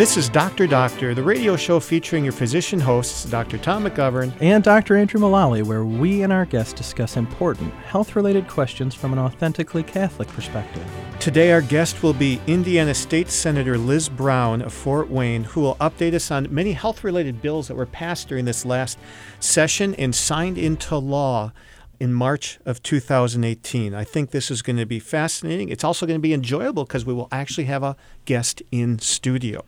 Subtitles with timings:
[0.00, 0.66] This is Dr.
[0.66, 3.58] Doctor, the radio show featuring your physician hosts, Dr.
[3.58, 4.96] Tom McGovern and Dr.
[4.96, 9.82] Andrew Mullally, where we and our guests discuss important health related questions from an authentically
[9.82, 10.82] Catholic perspective.
[11.18, 15.74] Today, our guest will be Indiana State Senator Liz Brown of Fort Wayne, who will
[15.74, 18.98] update us on many health related bills that were passed during this last
[19.38, 21.52] session and signed into law
[22.00, 23.94] in March of 2018.
[23.94, 25.68] I think this is going to be fascinating.
[25.68, 29.62] It's also going to be enjoyable because we will actually have a guest in studio.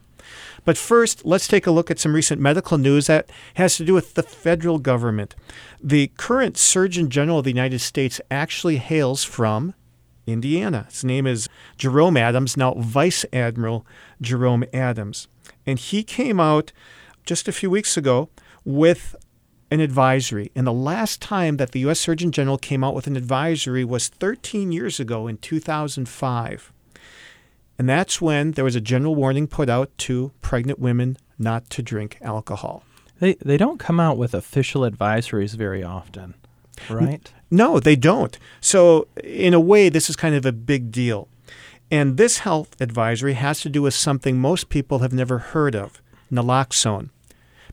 [0.65, 3.95] But first, let's take a look at some recent medical news that has to do
[3.95, 5.35] with the federal government.
[5.83, 9.75] The current Surgeon General of the United States actually hails from
[10.27, 10.87] Indiana.
[10.89, 13.85] His name is Jerome Adams, now Vice Admiral
[14.21, 15.27] Jerome Adams.
[15.67, 16.73] And he came out
[17.27, 18.29] just a few weeks ago
[18.65, 19.17] with
[19.71, 20.53] an advisory.
[20.55, 21.99] And the last time that the U.S.
[21.99, 26.72] Surgeon General came out with an advisory was 13 years ago in 2005.
[27.79, 31.83] And that's when there was a general warning put out to pregnant women not to
[31.83, 32.85] drink alcohol.
[33.19, 36.35] They, they don't come out with official advisories very often,
[36.91, 37.33] right?
[37.51, 38.39] No, they don't.
[38.61, 41.29] So, in a way, this is kind of a big deal.
[41.91, 46.01] And this health advisory has to do with something most people have never heard of
[46.33, 47.11] naloxone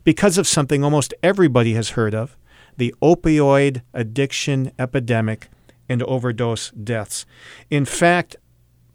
[0.04, 2.36] because of something almost everybody has heard of
[2.76, 5.48] the opioid addiction epidemic
[5.88, 7.26] and overdose deaths.
[7.70, 8.36] In fact,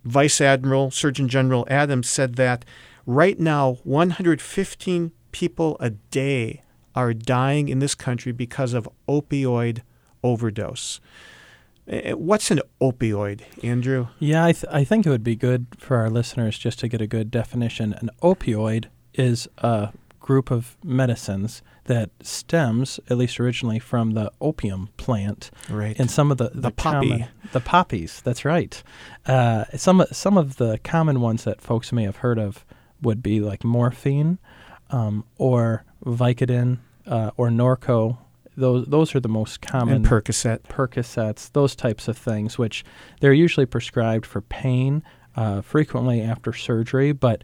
[0.05, 2.63] Vice Admiral Surgeon General Adams said that
[3.05, 6.61] right now 115 people a day
[6.95, 9.81] are dying in this country because of opioid
[10.23, 11.01] overdose.
[11.87, 14.07] Eh, what's an opioid, Andrew?
[14.19, 17.01] Yeah, I, th- I think it would be good for our listeners just to get
[17.01, 17.93] a good definition.
[17.93, 19.89] An opioid is a
[20.19, 25.51] group of medicines that stems, at least originally, from the opium plant.
[25.69, 25.97] Right.
[25.99, 27.09] And some of the, the, the poppy.
[27.09, 28.81] Common, the poppies, that's right.
[29.25, 32.65] Uh, some, some of the common ones that folks may have heard of
[33.01, 34.39] would be like morphine
[34.89, 38.17] um, or Vicodin uh, or Norco.
[38.57, 39.95] Those, those are the most common.
[39.95, 40.63] And Percocet.
[40.63, 42.83] Percocets, those types of things, which
[43.19, 45.03] they're usually prescribed for pain,
[45.35, 47.43] uh, frequently after surgery, but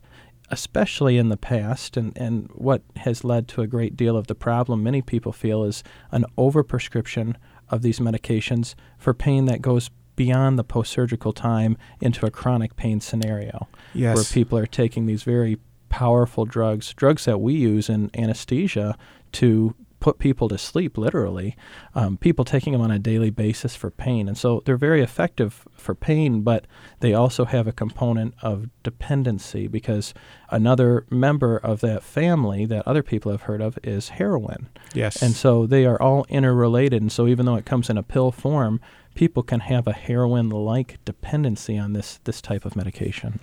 [0.51, 4.35] especially in the past, and, and what has led to a great deal of the
[4.35, 7.35] problem many people feel is an overprescription
[7.69, 12.75] of these medications for pain that goes beyond the post surgical time into a chronic
[12.75, 13.67] pain scenario.
[13.93, 14.15] Yes.
[14.15, 15.57] Where people are taking these very
[15.89, 18.97] powerful drugs, drugs that we use in anesthesia
[19.33, 21.55] to put people to sleep, literally.
[21.95, 24.27] Um, people taking them on a daily basis for pain.
[24.27, 26.65] And so they're very effective for pain, but
[26.99, 30.13] they also have a component of dependency because
[30.49, 34.67] another member of that family that other people have heard of is heroin.
[34.93, 35.21] Yes.
[35.21, 37.01] And so they are all interrelated.
[37.01, 38.81] And so even though it comes in a pill form,
[39.13, 43.39] people can have a heroin like dependency on this, this type of medication.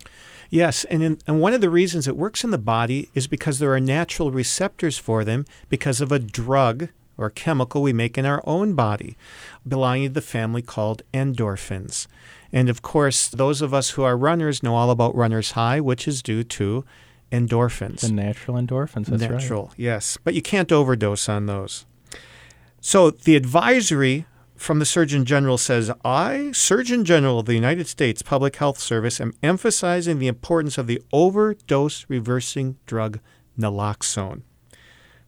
[0.51, 3.59] Yes, and in, and one of the reasons it works in the body is because
[3.59, 6.89] there are natural receptors for them because of a drug
[7.19, 9.17] or chemical we make in our own body
[9.67, 12.07] belonging to the family called endorphins.
[12.53, 16.09] And of course, those of us who are runners know all about runner's high, which
[16.09, 16.85] is due to
[17.31, 18.01] endorphins.
[18.01, 19.75] The natural endorphins, that's natural, right.
[19.77, 20.17] yes.
[20.23, 21.85] But you can't overdose on those.
[22.81, 24.25] So the advisory
[24.59, 29.21] from the Surgeon General says, I, Surgeon General of the United States Public Health Service,
[29.21, 33.21] am emphasizing the importance of the overdose reversing drug
[33.59, 34.43] naloxone.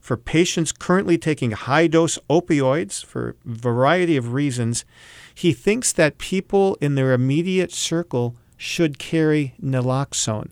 [0.01, 4.85] For patients currently taking high dose opioids for a variety of reasons,
[5.33, 10.51] he thinks that people in their immediate circle should carry naloxone.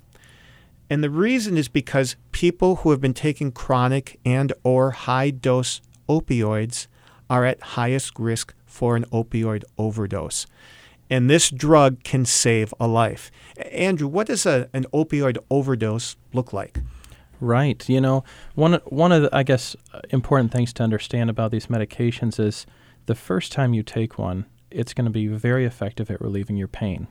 [0.88, 5.81] And the reason is because people who have been taking chronic and or high dose
[6.09, 6.87] opioids
[7.28, 10.47] are at highest risk for an opioid overdose.
[11.11, 13.31] And this drug can save a life.
[13.73, 16.79] Andrew, what does a, an opioid overdose look like?
[17.41, 17.89] Right.
[17.89, 18.25] You know,
[18.55, 22.67] one one of the, I guess uh, important things to understand about these medications is
[23.06, 26.69] the first time you take one, it's going to be very effective at relieving your
[26.69, 27.06] pain.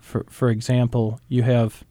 [0.00, 1.84] For for example, you have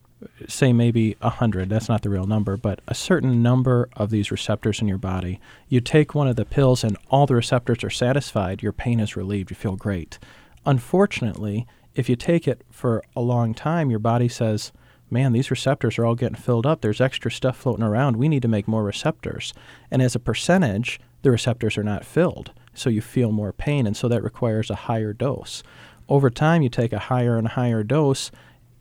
[0.48, 4.80] say maybe 100, that's not the real number, but a certain number of these receptors
[4.80, 5.40] in your body.
[5.68, 9.16] You take one of the pills and all the receptors are satisfied, your pain is
[9.16, 10.18] relieved, you feel great.
[10.64, 14.72] Unfortunately, if you take it for a long time, your body says,
[15.10, 16.80] man, these receptors are all getting filled up.
[16.80, 18.16] There's extra stuff floating around.
[18.16, 19.52] We need to make more receptors.
[19.90, 22.52] And as a percentage, the receptors are not filled.
[22.74, 23.86] So you feel more pain.
[23.86, 25.62] And so that requires a higher dose.
[26.08, 28.30] Over time, you take a higher and higher dose,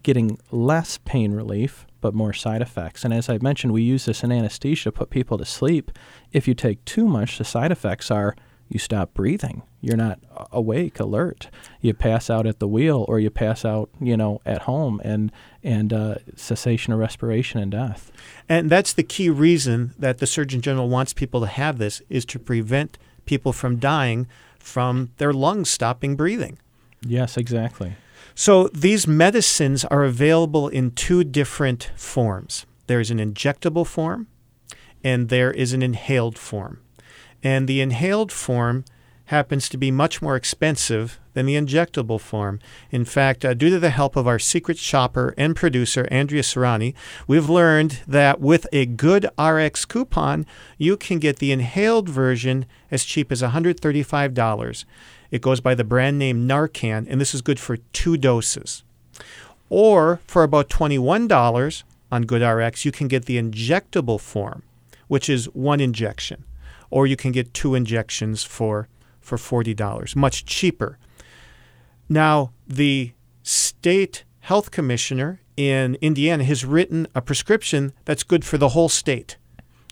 [0.03, 3.06] getting less pain relief, but more side effects.
[3.06, 5.92] And as I mentioned, we use this in anesthesia to put people to sleep.
[6.31, 8.36] If you take too much, the side effects are
[8.71, 9.63] you stop breathing.
[9.81, 10.19] You're not
[10.51, 11.50] awake, alert.
[11.81, 15.30] You pass out at the wheel, or you pass out, you know, at home, and
[15.62, 18.12] and uh, cessation of respiration and death.
[18.48, 22.24] And that's the key reason that the Surgeon General wants people to have this is
[22.25, 24.27] to prevent people from dying
[24.57, 26.57] from their lungs stopping breathing.
[27.01, 27.95] Yes, exactly.
[28.36, 32.66] So these medicines are available in two different forms.
[32.88, 34.28] There's an injectable form
[35.04, 36.81] and there is an inhaled form.
[37.44, 38.86] And the inhaled form
[39.25, 42.60] happens to be much more expensive than the injectable form.
[42.92, 46.94] In fact, uh, due to the help of our secret shopper and producer, Andrea Serrani,
[47.27, 50.45] we've learned that with a good RX coupon,
[50.77, 54.86] you can get the inhaled version as cheap as $135.
[55.31, 58.83] It goes by the brand name Narcan, and this is good for two doses.
[59.69, 64.63] Or for about $21 on GoodRx, you can get the injectable form,
[65.07, 66.44] which is one injection.
[66.89, 68.89] Or you can get two injections for,
[69.22, 70.98] for $40, much cheaper.
[72.10, 73.13] Now, the
[73.44, 79.38] state health commissioner in Indiana has written a prescription that's good for the whole state.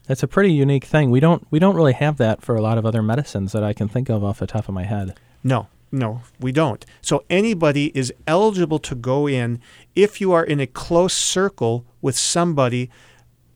[0.08, 1.12] That's a pretty unique thing.
[1.12, 3.74] We don't we don't really have that for a lot of other medicines that I
[3.74, 5.16] can think of off the top of my head.
[5.44, 6.86] No, no, we don't.
[7.02, 9.60] So anybody is eligible to go in
[9.96, 12.90] if you are in a close circle with somebody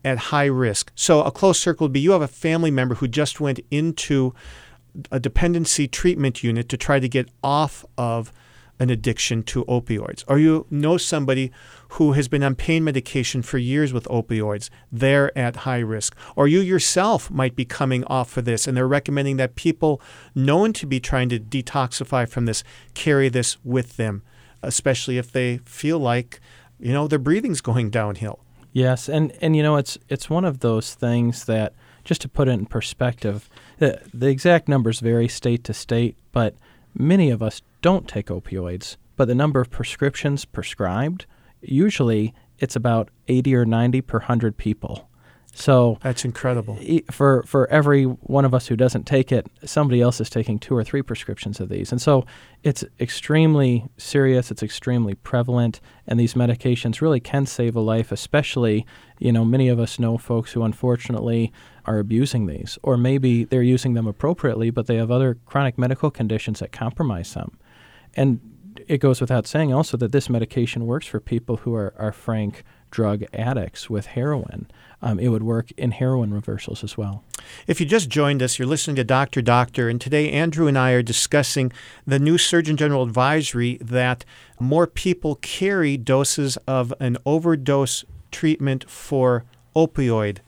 [0.04, 0.92] at high risk.
[0.94, 4.34] So a close circle would be you have a family member who just went into
[5.10, 8.32] a dependency treatment unit to try to get off of
[8.80, 11.52] an addiction to opioids, or you know somebody
[11.90, 16.16] who has been on pain medication for years with opioids, they're at high risk.
[16.34, 20.00] Or you yourself might be coming off of this, and they're recommending that people
[20.34, 24.22] known to be trying to detoxify from this carry this with them,
[24.62, 26.40] especially if they feel like,
[26.80, 28.40] you know, their breathing's going downhill.
[28.72, 31.74] Yes, and, and you know, it's it's one of those things that
[32.04, 33.48] just to put it in perspective,
[33.78, 36.54] the, the exact numbers vary state to state, but
[36.94, 41.26] many of us don't take opioids, but the number of prescriptions prescribed,
[41.60, 45.08] usually it's about 80 or 90 per 100 people.
[45.54, 46.78] So that's incredible.
[47.12, 50.76] For for every one of us who doesn't take it, somebody else is taking two
[50.76, 52.26] or three prescriptions of these, and so
[52.64, 54.50] it's extremely serious.
[54.50, 58.10] It's extremely prevalent, and these medications really can save a life.
[58.10, 58.84] Especially,
[59.20, 61.52] you know, many of us know folks who unfortunately
[61.86, 66.10] are abusing these, or maybe they're using them appropriately, but they have other chronic medical
[66.10, 67.58] conditions that compromise them.
[68.14, 68.40] And
[68.86, 72.64] it goes without saying also that this medication works for people who are, are frank
[72.90, 74.70] drug addicts with heroin.
[75.02, 77.24] Um, it would work in heroin reversals as well.
[77.66, 79.42] If you just joined us, you're listening to Dr.
[79.42, 81.72] Doctor, and today Andrew and I are discussing
[82.06, 84.24] the new Surgeon General advisory that
[84.60, 89.44] more people carry doses of an overdose treatment for
[89.74, 90.38] opioid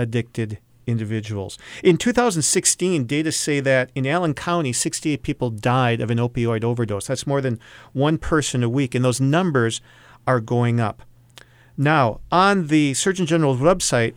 [0.00, 1.58] addicted individuals.
[1.84, 7.06] In 2016, data say that in Allen County, 68 people died of an opioid overdose.
[7.06, 7.60] That's more than
[7.92, 9.80] one person a week, and those numbers
[10.26, 11.02] are going up.
[11.76, 14.14] Now, on the Surgeon General's website,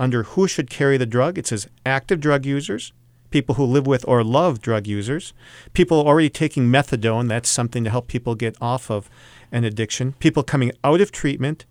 [0.00, 2.92] under who should carry the drug, it says active drug users,
[3.30, 5.32] people who live with or love drug users,
[5.72, 9.08] people already taking methadone, that's something to help people get off of
[9.52, 11.64] an addiction, people coming out of treatment,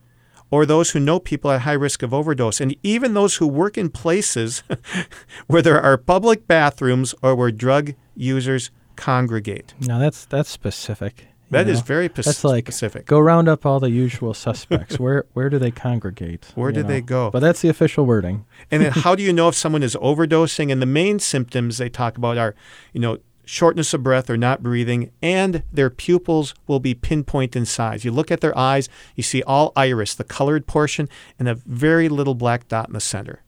[0.53, 3.75] or those who know people at high risk of overdose, and even those who work
[3.75, 4.61] in places
[5.47, 9.73] where there are public bathrooms or where drug users congregate.
[9.79, 11.25] Now that's that's specific.
[11.49, 11.73] That know?
[11.73, 13.07] is very p- That's like specific.
[13.07, 14.99] Go round up all the usual suspects.
[14.99, 16.51] where where do they congregate?
[16.53, 16.87] Where do know?
[16.87, 17.31] they go?
[17.31, 18.45] But that's the official wording.
[18.69, 20.71] and then how do you know if someone is overdosing?
[20.71, 22.53] And the main symptoms they talk about are,
[22.91, 27.65] you know, shortness of breath or not breathing, and their pupils will be pinpoint in
[27.65, 28.05] size.
[28.05, 32.09] You look at their eyes, you see all iris, the colored portion, and a very
[32.09, 33.41] little black dot in the center.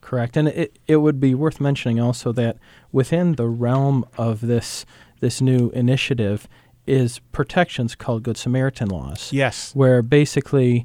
[0.00, 0.36] Correct.
[0.36, 2.58] And it, it would be worth mentioning also that
[2.90, 4.84] within the realm of this
[5.20, 6.48] this new initiative
[6.86, 9.32] is protections called Good Samaritan laws.
[9.32, 9.72] Yes.
[9.74, 10.84] Where basically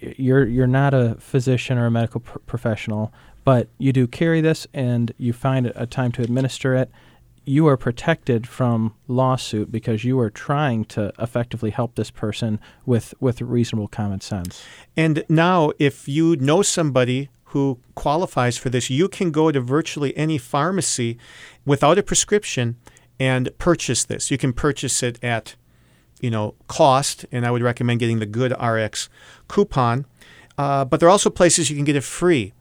[0.00, 3.12] you're you're not a physician or a medical pr- professional,
[3.44, 6.90] but you do carry this and you find a time to administer it
[7.48, 13.14] you are protected from lawsuit because you are trying to effectively help this person with
[13.20, 14.64] with reasonable common sense.
[14.96, 20.14] And now if you know somebody who qualifies for this, you can go to virtually
[20.16, 21.16] any pharmacy
[21.64, 22.76] without a prescription
[23.18, 24.30] and purchase this.
[24.30, 25.56] You can purchase it at
[26.20, 29.08] you know cost, and I would recommend getting the GoodRx
[29.48, 30.06] coupon.
[30.58, 32.52] Uh, but there are also places you can get it free.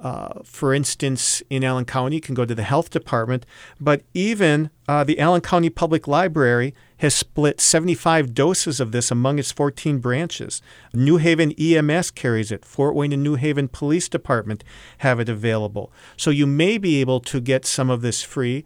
[0.00, 3.44] Uh, for instance, in Allen County, you can go to the health department,
[3.78, 9.38] but even uh, the Allen County Public Library has split 75 doses of this among
[9.38, 10.62] its 14 branches.
[10.94, 12.64] New Haven EMS carries it.
[12.64, 14.64] Fort Wayne and New Haven Police Department
[14.98, 15.92] have it available.
[16.16, 18.64] So you may be able to get some of this free.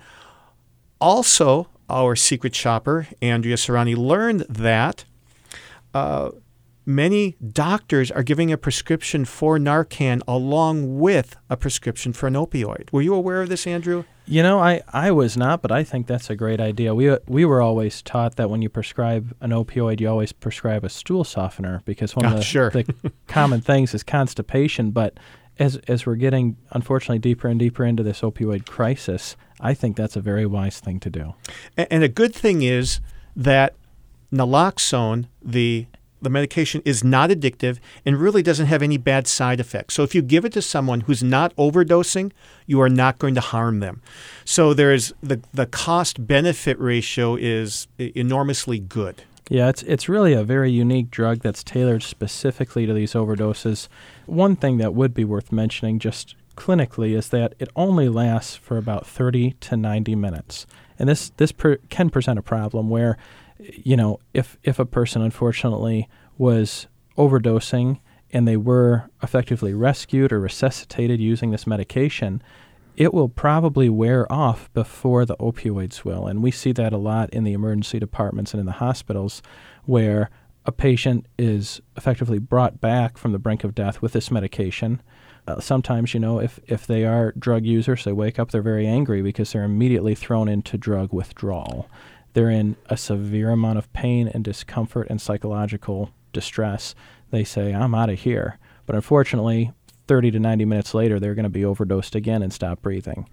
[1.00, 5.04] also, our secret shopper, Andrea Serrani, learned that
[5.92, 6.30] uh,
[6.86, 12.90] many doctors are giving a prescription for Narcan along with a prescription for an opioid.
[12.92, 14.04] Were you aware of this, Andrew?
[14.26, 16.94] You know, I, I was not, but I think that's a great idea.
[16.94, 20.88] We we were always taught that when you prescribe an opioid, you always prescribe a
[20.88, 22.70] stool softener because one of Ah, the, sure.
[22.70, 22.84] the
[23.26, 24.92] common things is constipation.
[24.92, 25.18] But
[25.58, 30.16] as as we're getting unfortunately deeper and deeper into this opioid crisis, I think that's
[30.16, 31.34] a very wise thing to do.
[31.76, 33.00] A- And a good thing is
[33.36, 33.74] that
[34.32, 35.86] naloxone, the
[36.24, 39.94] the medication is not addictive and really doesn't have any bad side effects.
[39.94, 42.32] So if you give it to someone who's not overdosing,
[42.66, 44.02] you are not going to harm them.
[44.44, 49.22] So there's the the cost benefit ratio is enormously good.
[49.50, 53.88] Yeah, it's it's really a very unique drug that's tailored specifically to these overdoses.
[54.26, 58.78] One thing that would be worth mentioning just clinically is that it only lasts for
[58.78, 60.66] about 30 to 90 minutes.
[60.98, 63.18] And this this per, can present a problem where
[63.72, 68.00] you know, if if a person unfortunately was overdosing
[68.32, 72.42] and they were effectively rescued or resuscitated using this medication,
[72.96, 76.26] it will probably wear off before the opioids will.
[76.26, 79.42] And we see that a lot in the emergency departments and in the hospitals
[79.84, 80.30] where
[80.66, 85.02] a patient is effectively brought back from the brink of death with this medication.
[85.46, 88.86] Uh, sometimes, you know, if, if they are drug users, they wake up, they're very
[88.86, 91.88] angry because they're immediately thrown into drug withdrawal.
[92.34, 96.94] They're in a severe amount of pain and discomfort and psychological distress.
[97.30, 98.58] They say, I'm out of here.
[98.86, 99.72] But unfortunately,
[100.06, 103.28] 30 to 90 minutes later, they're going to be overdosed again and stop breathing.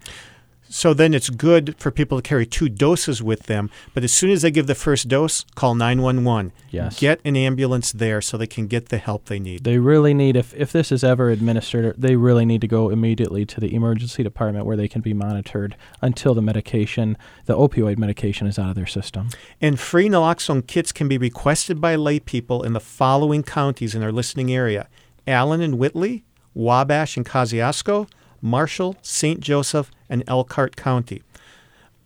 [0.72, 4.30] So then it's good for people to carry two doses with them, but as soon
[4.30, 6.50] as they give the first dose, call 911.
[6.70, 6.98] Yes.
[6.98, 9.64] Get an ambulance there so they can get the help they need.
[9.64, 13.44] They really need, if, if this is ever administered, they really need to go immediately
[13.44, 18.46] to the emergency department where they can be monitored until the medication, the opioid medication,
[18.46, 19.28] is out of their system.
[19.60, 24.02] And free naloxone kits can be requested by lay people in the following counties in
[24.02, 24.88] our listening area
[25.26, 26.24] Allen and Whitley,
[26.54, 28.08] Wabash and Kosciusko,
[28.42, 29.40] Marshall, St.
[29.40, 31.22] Joseph, and Elkhart County.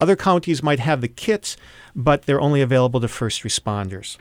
[0.01, 1.57] Other counties might have the kits,
[1.95, 4.19] but they're only available to first responders.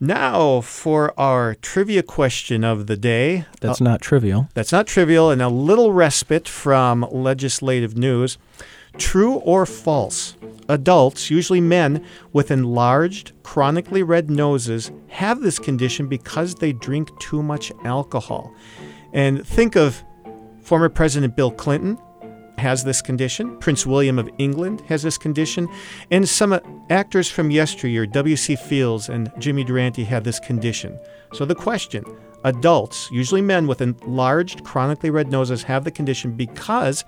[0.00, 3.46] Now, for our trivia question of the day.
[3.60, 4.48] That's uh, not trivial.
[4.54, 8.38] That's not trivial, and a little respite from legislative news.
[8.98, 10.36] True or false?
[10.68, 17.42] Adults, usually men with enlarged, chronically red noses, have this condition because they drink too
[17.42, 18.54] much alcohol.
[19.12, 20.02] And think of
[20.64, 21.98] former President Bill Clinton
[22.58, 23.56] has this condition.
[23.58, 25.68] Prince William of England has this condition.
[26.10, 28.56] And some uh, actors from yesteryear, W.C.
[28.56, 30.98] Fields and Jimmy Durante, had this condition.
[31.32, 32.04] So the question
[32.44, 37.04] adults, usually men with enlarged, chronically red noses, have the condition because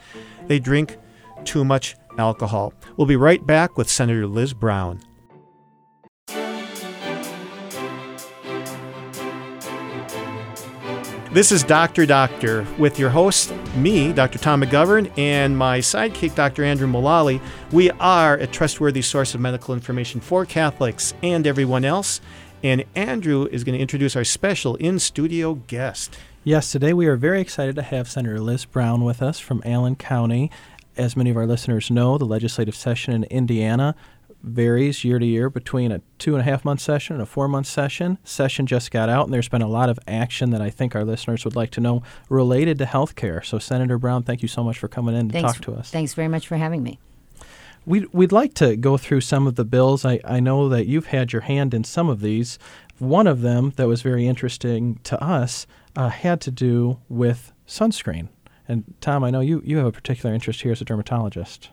[0.47, 0.99] they drink
[1.45, 2.73] too much alcohol.
[2.97, 5.01] We'll be right back with Senator Liz Brown.
[11.37, 12.07] This is Dr.
[12.07, 14.39] Doctor with your host, me, Dr.
[14.39, 16.65] Tom McGovern, and my sidekick, Dr.
[16.65, 17.43] Andrew Mullally.
[17.73, 22.23] We are a trustworthy source of medical information for Catholics and everyone else.
[22.63, 26.17] And Andrew is going to introduce our special in studio guest.
[26.43, 29.97] Yes, today we are very excited to have Senator Liz Brown with us from Allen
[29.97, 30.51] County.
[30.97, 33.95] As many of our listeners know, the legislative session in Indiana
[34.43, 37.49] varies year to year between a two and a half month session and a four
[37.49, 38.19] month session.
[38.25, 41.05] Session just got out, and there's been a lot of action that I think our
[41.05, 43.43] listeners would like to know related to health care.
[43.43, 45.91] So, Senator Brown, thank you so much for coming in to Thanks, talk to us.
[45.91, 46.99] Thanks very much for having me.
[47.85, 50.05] We'd, we'd like to go through some of the bills.
[50.05, 52.59] I, I know that you've had your hand in some of these.
[52.99, 58.29] One of them that was very interesting to us uh, had to do with sunscreen.
[58.67, 61.71] And Tom, I know you, you have a particular interest here as a dermatologist.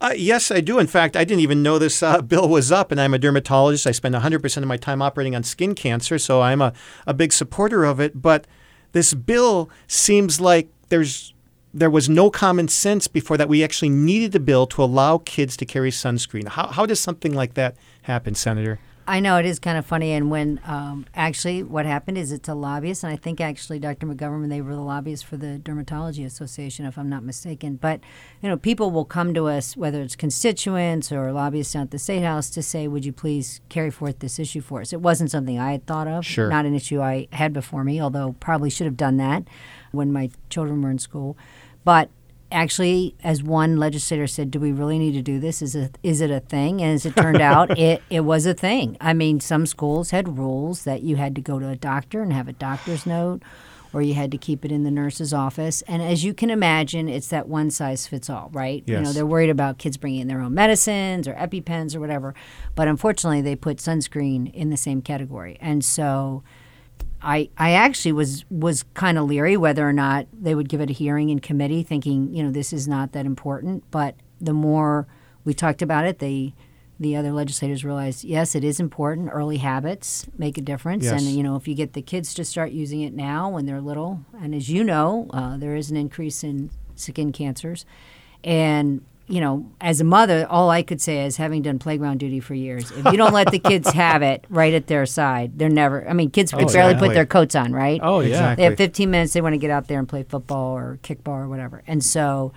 [0.00, 0.78] Uh, yes, I do.
[0.78, 3.86] In fact, I didn't even know this uh, bill was up, and I'm a dermatologist.
[3.86, 6.72] I spend 100% of my time operating on skin cancer, so I'm a,
[7.06, 8.20] a big supporter of it.
[8.20, 8.46] But
[8.92, 11.34] this bill seems like there's
[11.74, 15.56] there was no common sense before that we actually needed a bill to allow kids
[15.56, 16.46] to carry sunscreen.
[16.46, 18.78] How, how does something like that happen, Senator?
[19.12, 22.48] I know it is kind of funny, and when um, actually what happened is it's
[22.48, 24.06] a lobbyist, and I think actually Dr.
[24.06, 27.76] McGovern they were the lobbyists for the Dermatology Association, if I'm not mistaken.
[27.76, 28.00] But
[28.40, 31.98] you know, people will come to us, whether it's constituents or lobbyists down at the
[31.98, 35.30] state house, to say, "Would you please carry forth this issue for us?" It wasn't
[35.30, 36.48] something I had thought of, Sure.
[36.48, 39.44] not an issue I had before me, although probably should have done that
[39.90, 41.36] when my children were in school.
[41.84, 42.08] But
[42.52, 45.62] actually, as one legislator said, do we really need to do this?
[45.62, 46.80] Is it is it a thing?
[46.80, 48.96] And as it turned out, it, it was a thing.
[49.00, 52.32] I mean, some schools had rules that you had to go to a doctor and
[52.32, 53.42] have a doctor's note,
[53.92, 55.82] or you had to keep it in the nurse's office.
[55.82, 58.82] And as you can imagine, it's that one size fits all, right?
[58.86, 58.98] Yes.
[58.98, 62.34] You know, they're worried about kids bringing in their own medicines or EpiPens or whatever.
[62.74, 65.58] But unfortunately, they put sunscreen in the same category.
[65.60, 66.42] And so
[67.22, 70.90] I, I actually was was kind of leery whether or not they would give it
[70.90, 73.84] a hearing in committee, thinking you know this is not that important.
[73.90, 75.06] But the more
[75.44, 76.52] we talked about it, the
[77.00, 79.30] the other legislators realized yes, it is important.
[79.32, 81.20] Early habits make a difference, Yes.
[81.22, 83.80] and you know if you get the kids to start using it now when they're
[83.80, 87.84] little, and as you know, uh, there is an increase in skin cancers,
[88.44, 89.02] and
[89.32, 92.52] you know, as a mother, all I could say is having done playground duty for
[92.52, 96.06] years, if you don't let the kids have it right at their side, they're never.
[96.06, 97.08] I mean, kids oh, could barely Exactly.
[97.08, 97.98] put their coats on, right?
[98.02, 98.28] Oh yeah.
[98.28, 98.62] Exactly.
[98.62, 99.32] They have 15 minutes.
[99.32, 101.82] They want to get out there and play football or kickball or whatever.
[101.86, 102.52] And so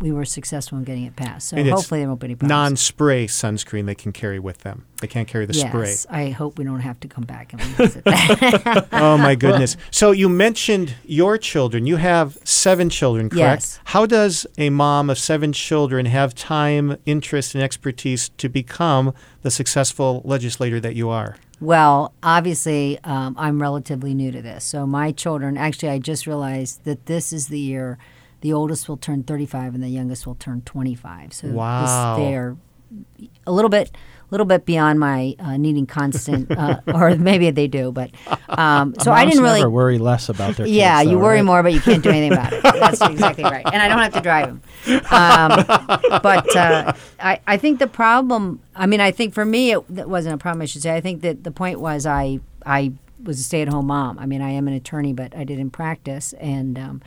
[0.00, 1.48] we were successful in getting it passed.
[1.48, 2.50] So And hopefully there won't be any problems.
[2.50, 4.84] Non-spray sunscreen they can carry with them.
[5.00, 5.88] They can't carry the spray.
[5.88, 8.88] yes, I hope we don't have to come back and revisit that.
[8.92, 9.76] Oh my goodness!
[9.90, 11.86] So you mentioned your children.
[11.86, 13.62] You have seven children, correct?
[13.62, 13.80] Yes.
[13.84, 19.50] How does a mom of seven children have time, interest, and expertise to become the
[19.50, 21.36] successful legislator that you are?
[21.60, 24.64] well, obviously, um, I'm relatively new to this.
[24.64, 27.98] So my children, actually, I just realized that this is the year
[28.40, 31.32] the oldest will turn 35 and the youngest will turn 25.
[31.32, 32.16] So this- Wow.
[32.18, 32.56] they're
[33.46, 37.66] a little bit a little bit beyond my uh, needing constant uh, or maybe they
[37.66, 38.10] do but
[38.48, 40.76] um, so i didn't really never worry less about their kids.
[40.76, 41.44] Yeah, though, you worry right?
[41.44, 42.62] more, but you can't do anything about it.
[42.62, 43.64] That's exactly right.
[43.66, 44.62] And I don't have to drive them.
[45.10, 45.64] Um,
[46.22, 50.08] but uh, I, I think the problem, I mean, I think for me, it that
[50.08, 50.94] wasn't a problem, I should say.
[50.94, 52.92] I think that the point was I, I
[53.22, 54.18] was a stay at home mom.
[54.18, 56.32] I mean, I am an attorney, but I didn't practice.
[56.34, 57.02] And um,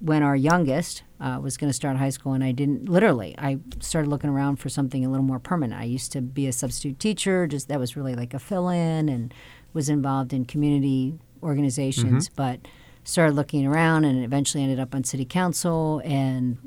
[0.00, 3.58] when our youngest uh, was going to start high school, and I didn't literally, I
[3.80, 5.80] started looking around for something a little more permanent.
[5.80, 9.08] I used to be a substitute teacher, just that was really like a fill in,
[9.08, 9.32] and
[9.72, 12.60] was involved in community organizations, but
[13.04, 16.02] started looking around and eventually ended up on city council.
[16.04, 16.58] And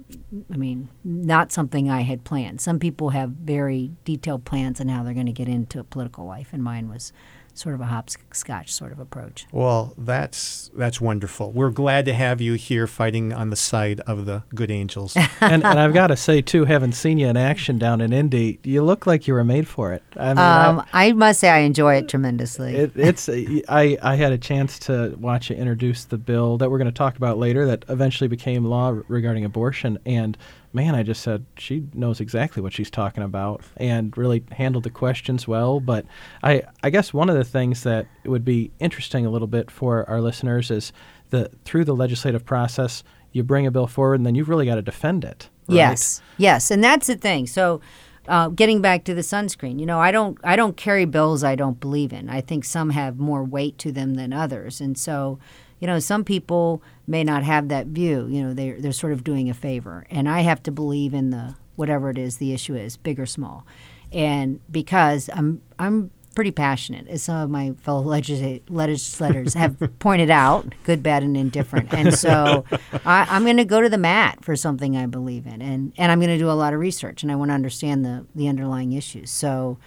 [0.52, 2.62] I mean, not something I had planned.
[2.62, 6.26] Some people have very detailed plans on how they're going to get into a political
[6.26, 7.12] life, and mine was
[7.60, 9.46] sort of a hopscotch sort of approach.
[9.52, 11.52] Well, that's that's wonderful.
[11.52, 15.16] We're glad to have you here fighting on the side of the good angels.
[15.42, 18.60] and, and I've got to say too, having seen you in action down in Indy,
[18.64, 20.04] you look like you were made for it.
[20.16, 22.76] I mean, I- Um, I must say I enjoy it tremendously.
[22.76, 26.78] It, it's I, I had a chance to watch you introduce the bill that we're
[26.78, 30.38] going to talk about later that eventually became law regarding abortion and
[30.74, 34.90] man I just said she knows exactly what she's talking about and really handled the
[34.90, 36.06] questions well but
[36.44, 40.10] I I guess one of the things that would be interesting a little bit for
[40.10, 40.94] our listeners is
[41.30, 44.76] that through the legislative process you bring a bill forward and then you've really got
[44.76, 45.76] to defend it right?
[45.76, 47.48] Yes, yes, and that's the thing.
[47.48, 47.82] So,
[48.28, 51.56] uh, getting back to the sunscreen, you know, I don't, I don't carry bills I
[51.56, 52.30] don't believe in.
[52.30, 55.40] I think some have more weight to them than others, and so,
[55.80, 58.28] you know, some people may not have that view.
[58.30, 61.30] You know, they're they're sort of doing a favor, and I have to believe in
[61.30, 63.66] the whatever it is the issue is, big or small,
[64.12, 70.30] and because I'm I'm pretty passionate, as some of my fellow legisla- legislators have pointed
[70.30, 71.94] out, good, bad, and indifferent.
[71.94, 72.64] And so
[73.06, 76.12] I, I'm going to go to the mat for something I believe in, and, and
[76.12, 78.48] I'm going to do a lot of research, and I want to understand the, the
[78.48, 79.32] underlying issues.
[79.32, 79.80] So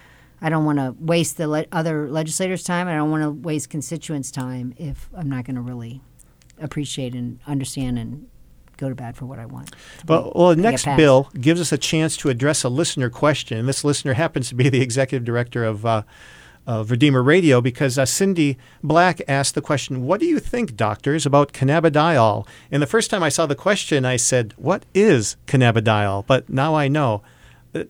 [0.43, 3.71] I don't want to waste the le- other legislators' time, I don't want to waste
[3.71, 6.03] constituents' time if I'm not going to really
[6.61, 8.27] appreciate and understand and
[8.77, 9.75] go to bat for what I want.
[10.07, 13.57] Well, well, the next bill gives us a chance to address a listener question.
[13.57, 16.03] And this listener happens to be the executive director of, uh,
[16.67, 21.25] of Redeemer Radio because uh, Cindy Black asked the question, What do you think, doctors,
[21.25, 22.47] about cannabidiol?
[22.73, 26.27] And the first time I saw the question, I said, What is cannabidiol?
[26.27, 27.23] But now I know.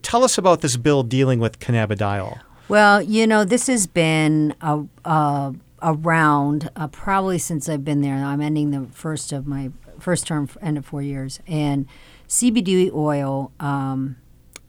[0.02, 2.40] Tell us about this bill dealing with cannabidiol.
[2.68, 8.14] Well, you know, this has been a, a, around uh, probably since I've been there.
[8.14, 11.86] I'm ending the first of my first term, end of four years, and
[12.28, 14.16] CBD oil um,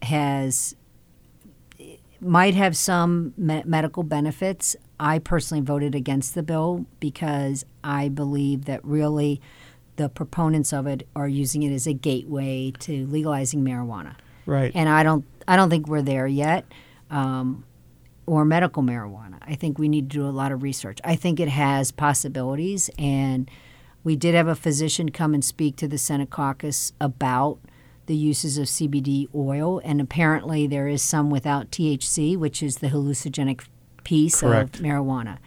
[0.02, 0.74] has
[2.20, 4.74] might have some me- medical benefits.
[4.98, 9.40] I personally voted against the bill because I believe that really
[9.96, 14.72] the proponents of it are using it as a gateway to legalizing marijuana Right.
[14.74, 16.64] and I don't I don't think we're there yet.
[17.10, 17.64] Um,
[18.26, 19.36] or medical marijuana.
[19.42, 20.98] I think we need to do a lot of research.
[21.04, 23.50] I think it has possibilities, and
[24.02, 27.58] we did have a physician come and speak to the Senate caucus about
[28.06, 32.88] the uses of CBD oil, and apparently there is some without THC, which is the
[32.88, 33.66] hallucinogenic
[34.04, 34.76] piece Correct.
[34.76, 35.38] of marijuana,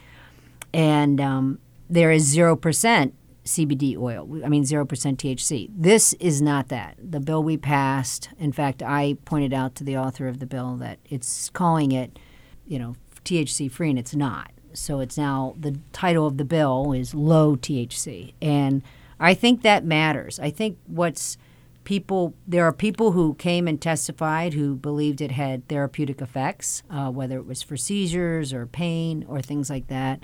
[0.74, 3.16] and um, there is zero percent
[3.48, 4.42] CBD oil.
[4.46, 5.70] I mean, 0% THC.
[5.76, 6.96] This is not that.
[7.00, 10.76] The bill we passed, in fact, I pointed out to the author of the bill
[10.78, 12.20] that it's calling it,
[12.68, 14.52] you know, THC free, and it's not.
[14.74, 18.34] So it's now the title of the bill is low THC.
[18.42, 18.84] And
[19.20, 20.40] I think that matters.
[20.40, 21.38] I think what's
[21.84, 27.10] people, there are people who came and testified who believed it had therapeutic effects, uh,
[27.10, 30.22] whether it was for seizures or pain or things like that.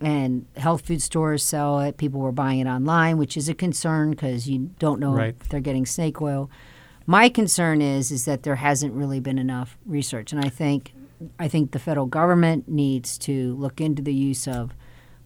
[0.00, 1.96] And health food stores sell it.
[1.96, 5.36] People were buying it online, which is a concern because you don't know Right.
[5.40, 6.50] if they're getting snake oil.
[7.06, 10.92] My concern is is that there hasn't really been enough research, and I think
[11.38, 14.74] I think the federal government needs to look into the use of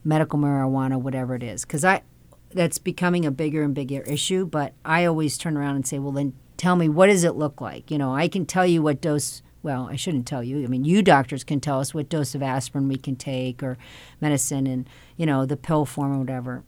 [0.04, 2.02] medical marijuana, whatever it is, because I
[2.50, 4.44] that's becoming a bigger and bigger issue.
[4.46, 7.60] But I always turn around and say, well, then tell me what does it look
[7.60, 7.90] like?
[7.90, 9.42] You know, I can tell you what dose.
[9.62, 10.62] Well, I shouldn't tell you.
[10.62, 13.76] I mean, you doctors can tell us what dose of aspirin we can take or
[14.20, 16.62] medicine, and you know the pill form or whatever.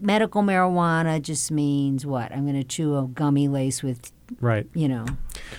[0.00, 2.32] Medical marijuana just means what?
[2.32, 4.66] I'm going to chew a gummy lace with, Right.
[4.74, 5.06] you know,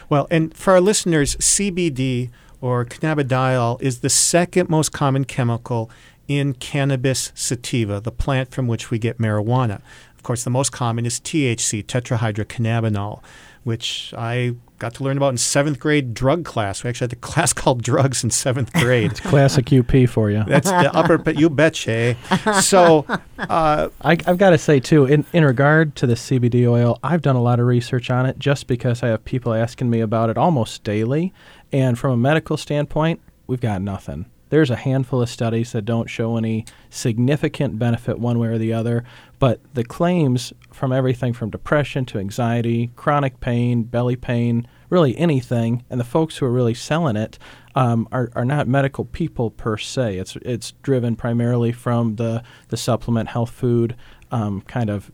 [0.10, 2.30] Well, and for our listeners, CBD
[2.62, 5.90] or cannabidiol is the second most common chemical
[6.28, 9.82] in cannabis sativa, the plant from which we get marijuana.
[10.16, 13.22] Of course, the most common is THC, tetrahydrocannabinol,
[13.64, 16.84] which I got to learn about in seventh grade drug class.
[16.84, 19.12] We actually had a class called drugs in seventh grade.
[19.12, 20.44] it's Classic UP for you.
[20.46, 22.16] That's the upper, but you betcha.
[22.32, 22.60] eh?
[22.62, 23.06] So,
[23.40, 27.22] uh, I, I've got to say too, in, in regard to the CBD oil, I've
[27.22, 30.30] done a lot of research on it just because I have people asking me about
[30.30, 31.34] it almost daily.
[31.72, 34.26] And from a medical standpoint, we've got nothing.
[34.50, 38.74] There's a handful of studies that don't show any significant benefit one way or the
[38.74, 39.04] other,
[39.40, 45.84] but the claims from everything from depression to anxiety, chronic pain, belly pain, really anything,
[45.90, 47.38] and the folks who are really selling it
[47.76, 50.18] um, are, are not medical people per se.
[50.18, 53.96] It's it's driven primarily from the the supplement health food
[54.32, 55.12] um, kind of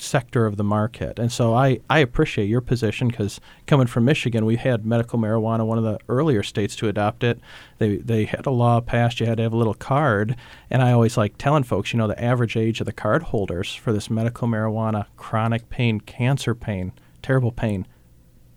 [0.00, 1.18] sector of the market.
[1.18, 5.66] And so I, I appreciate your position because coming from Michigan, we had medical marijuana,
[5.66, 7.40] one of the earlier states to adopt it.
[7.78, 10.36] They, they had a law passed, you had to have a little card.
[10.70, 13.74] And I always like telling folks, you know, the average age of the card holders
[13.74, 17.86] for this medical marijuana, chronic pain, cancer pain, terrible pain,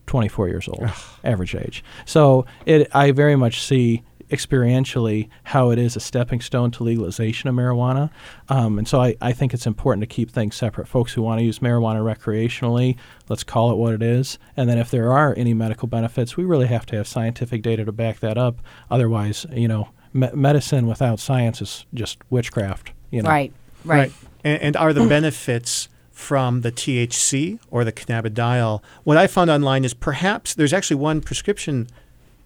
[0.07, 0.89] 24 years old,
[1.23, 1.83] average age.
[2.05, 4.03] So it, I very much see
[4.33, 8.09] experientially how it is a stepping stone to legalization of marijuana.
[8.49, 10.87] Um, and so I, I think it's important to keep things separate.
[10.87, 12.97] Folks who want to use marijuana recreationally,
[13.29, 14.39] let's call it what it is.
[14.57, 17.85] And then if there are any medical benefits, we really have to have scientific data
[17.85, 18.59] to back that up.
[18.89, 22.91] Otherwise, you know, me- medicine without science is just witchcraft.
[23.11, 23.29] You know?
[23.29, 23.53] right,
[23.85, 24.11] right.
[24.43, 28.81] And, and are the benefits from the THC or the cannabidiol?
[29.03, 31.87] What I found online is perhaps there's actually one prescription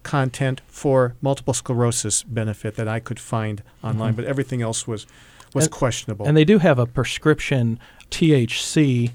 [0.02, 5.06] content for multiple sclerosis benefit that I could find online, but everything else was
[5.54, 6.26] was And- questionable.
[6.26, 7.78] And they do have a prescription
[8.10, 9.12] THC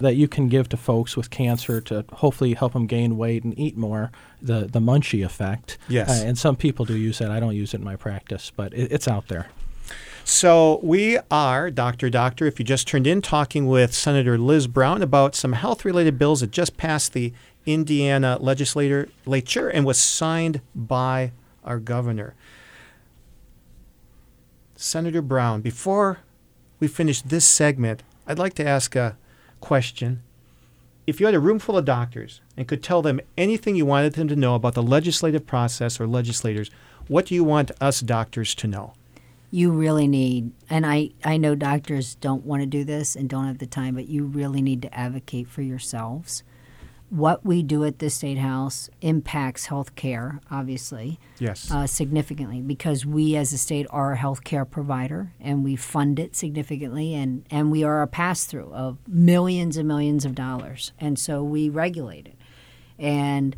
[0.00, 3.58] that you can give to folks with cancer to hopefully help them gain weight and
[3.58, 4.10] eat more,
[4.40, 5.78] the, the munchie effect.
[5.88, 6.08] Yes.
[6.08, 7.30] Uh, and some people do use that.
[7.30, 9.48] I don't use it in my practice, but it, it's out there.
[10.24, 15.00] So we are, Doctor Doctor, if you just turned in, talking with Senator Liz Brown
[15.00, 17.32] about some health-related bills that just passed the
[17.68, 19.08] Indiana legislature
[19.68, 21.32] and was signed by
[21.64, 22.34] our governor.
[24.74, 26.20] Senator Brown, before
[26.80, 29.16] we finish this segment, I'd like to ask a
[29.60, 30.22] question.
[31.06, 34.14] If you had a room full of doctors and could tell them anything you wanted
[34.14, 36.70] them to know about the legislative process or legislators,
[37.06, 38.94] what do you want us doctors to know?
[39.50, 43.46] you really need and I, I know doctors don't want to do this and don't
[43.46, 46.42] have the time but you really need to advocate for yourselves
[47.10, 51.70] what we do at the state house impacts health care obviously Yes.
[51.70, 56.18] uh, significantly because we as a state are a health care provider and we fund
[56.18, 61.18] it significantly and, and we are a pass-through of millions and millions of dollars and
[61.18, 62.36] so we regulate it.
[62.98, 63.56] And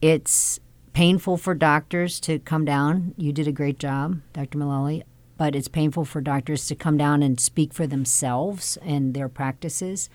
[0.00, 0.60] it's
[0.92, 3.14] painful for doctors to come down.
[3.16, 5.02] You did a great job dr mullally
[5.36, 10.08] but it's painful for doctors to come down and speak for themselves and their practices.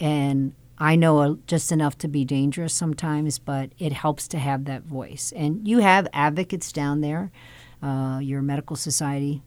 [0.00, 4.84] And I know just enough to be dangerous sometimes, but it helps to have that
[4.84, 5.32] voice.
[5.34, 7.32] And you have advocates down there.
[7.82, 9.42] Uh, your medical society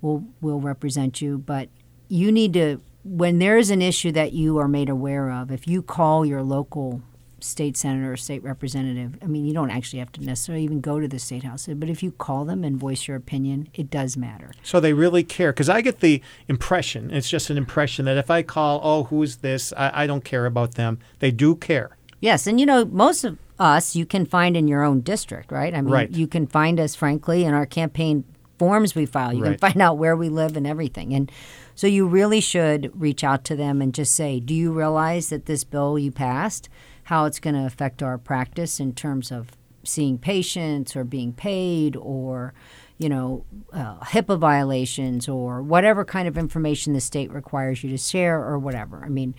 [0.00, 1.68] will will represent you, but
[2.08, 2.80] you need to.
[3.04, 6.42] When there is an issue that you are made aware of, if you call your
[6.42, 7.02] local
[7.46, 11.00] state senator or state representative, I mean, you don't actually have to necessarily even go
[11.00, 14.16] to the state house, but if you call them and voice your opinion, it does
[14.16, 14.50] matter.
[14.62, 18.30] So they really care because I get the impression, it's just an impression that if
[18.30, 19.72] I call, oh, who's this?
[19.76, 20.98] I, I don't care about them.
[21.18, 21.96] They do care.
[22.20, 25.74] Yes, and you know, most of us you can find in your own district, right?
[25.74, 26.10] I mean, Right.
[26.10, 28.24] you can find us, frankly, in our campaign
[28.58, 29.32] forms we file.
[29.34, 29.58] You Right.
[29.60, 31.12] can find out where we live and everything.
[31.14, 31.30] And
[31.74, 35.44] so you really should reach out to them and just say, do you realize that
[35.44, 36.70] this bill you passed,
[37.06, 39.48] how it's going to affect our practice in terms of
[39.82, 42.52] seeing patients or being paid or
[42.98, 47.98] you know, uh, HIPAA violations or whatever kind of information the state requires you to
[47.98, 49.02] share or whatever.
[49.04, 49.34] I mean,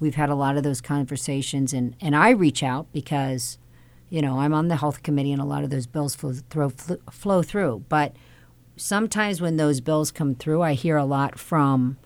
[0.00, 3.58] we've had a lot of those conversations, and, and I reach out because,
[4.08, 6.70] you know, I'm on the health committee and a lot of those bills flow, throw,
[7.10, 7.84] flow through.
[7.88, 8.16] But
[8.76, 11.98] sometimes when those bills come through, I hear a lot from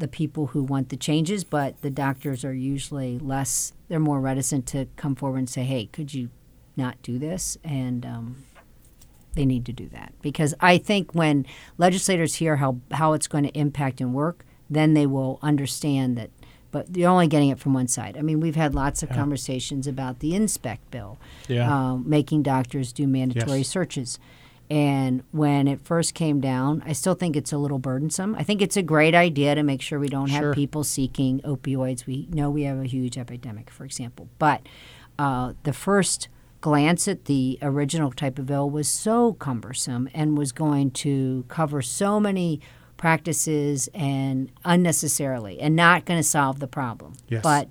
[0.00, 4.66] the people who want the changes, but the doctors are usually less, they're more reticent
[4.68, 6.30] to come forward and say, hey, could you
[6.76, 7.56] not do this?
[7.62, 8.44] And, um,
[9.34, 11.46] they need to do that because I think when
[11.78, 16.30] legislators hear how how it's going to impact and work, then they will understand that.
[16.72, 18.16] But you're only getting it from one side.
[18.16, 19.16] I mean, we've had lots of yeah.
[19.16, 21.68] conversations about the INSPECT bill, yeah.
[21.68, 23.68] um, making doctors do mandatory yes.
[23.68, 24.20] searches.
[24.70, 28.36] And when it first came down, I still think it's a little burdensome.
[28.36, 30.46] I think it's a great idea to make sure we don't sure.
[30.46, 32.06] have people seeking opioids.
[32.06, 34.28] We know we have a huge epidemic, for example.
[34.38, 34.62] But
[35.18, 36.28] uh, the first
[36.60, 41.82] glance at the original type of bill was so cumbersome and was going to cover
[41.82, 42.60] so many
[42.96, 47.14] practices and unnecessarily and not going to solve the problem.
[47.28, 47.42] Yes.
[47.42, 47.68] But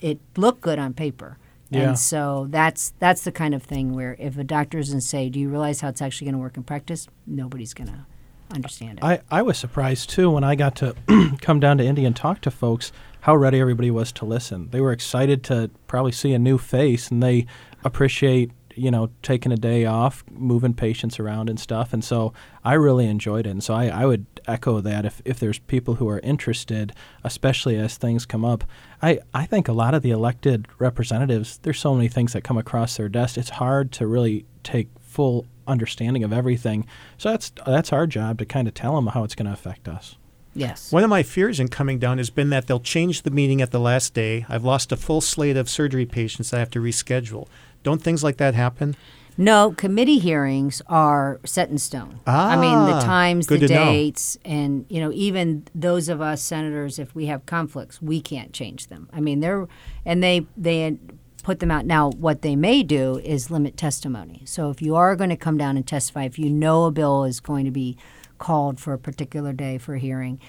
[0.00, 1.38] it looked good on paper.
[1.72, 1.88] Yeah.
[1.88, 5.40] And so that's that's the kind of thing where if a doctor doesn't say, "Do
[5.40, 8.06] you realize how it's actually going to work in practice?" nobody's going to
[8.52, 9.04] understand it.
[9.04, 10.94] I, I was surprised too when I got to
[11.40, 14.68] come down to Indy and talk to folks how ready everybody was to listen.
[14.70, 17.46] They were excited to probably see a new face and they
[17.84, 22.32] appreciate you know taking a day off moving patients around and stuff and so
[22.64, 25.94] i really enjoyed it and so i, I would echo that if, if there's people
[25.94, 26.92] who are interested
[27.24, 28.64] especially as things come up
[29.00, 32.58] I, I think a lot of the elected representatives there's so many things that come
[32.58, 36.86] across their desk it's hard to really take full understanding of everything
[37.18, 39.88] so that's that's our job to kind of tell them how it's going to affect
[39.88, 40.16] us
[40.54, 40.92] Yes.
[40.92, 43.70] One of my fears in coming down has been that they'll change the meeting at
[43.70, 44.44] the last day.
[44.48, 47.48] I've lost a full slate of surgery patients I have to reschedule.
[47.82, 48.96] Don't things like that happen?
[49.38, 52.20] No, committee hearings are set in stone.
[52.26, 54.50] Ah, I mean, the times, the dates, know.
[54.50, 58.88] and you know, even those of us senators, if we have conflicts, we can't change
[58.88, 59.08] them.
[59.12, 59.66] I mean, they're
[60.04, 60.98] and they they
[61.42, 61.86] put them out.
[61.86, 64.42] Now, what they may do is limit testimony.
[64.44, 67.24] So, if you are going to come down and testify, if you know a bill
[67.24, 67.96] is going to be
[68.38, 70.40] called for a particular day for a hearing,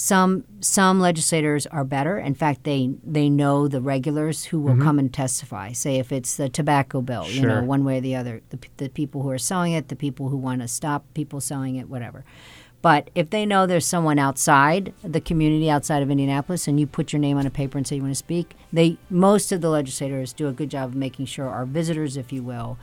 [0.00, 2.18] some some legislators are better.
[2.18, 4.82] In fact, they they know the regulars who will mm-hmm.
[4.82, 5.72] come and testify.
[5.72, 7.34] Say if it's the tobacco bill, sure.
[7.34, 9.96] you know, one way or the other, the, the people who are selling it, the
[9.96, 12.24] people who want to stop people selling it, whatever.
[12.80, 17.12] But if they know there's someone outside the community, outside of Indianapolis, and you put
[17.12, 19.68] your name on a paper and say you want to speak, they most of the
[19.68, 22.78] legislators do a good job of making sure our visitors, if you will,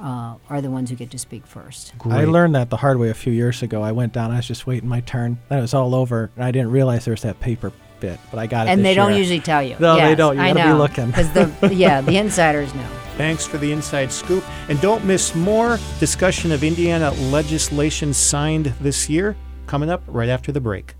[0.00, 1.96] uh, are the ones who get to speak first.
[1.98, 2.14] Great.
[2.14, 3.82] I learned that the hard way a few years ago.
[3.82, 5.38] I went down, I was just waiting my turn.
[5.48, 8.38] Then it was all over, and I didn't realize there was that paper bit, but
[8.38, 8.70] I got it.
[8.70, 9.76] And they don't usually tell you.
[9.78, 10.36] No, yes, they don't.
[10.36, 10.74] You I gotta know.
[10.74, 11.06] be looking.
[11.06, 12.86] Because the yeah, the insiders know.
[13.16, 19.08] Thanks for the inside scoop, and don't miss more discussion of Indiana legislation signed this
[19.08, 20.94] year coming up right after the break.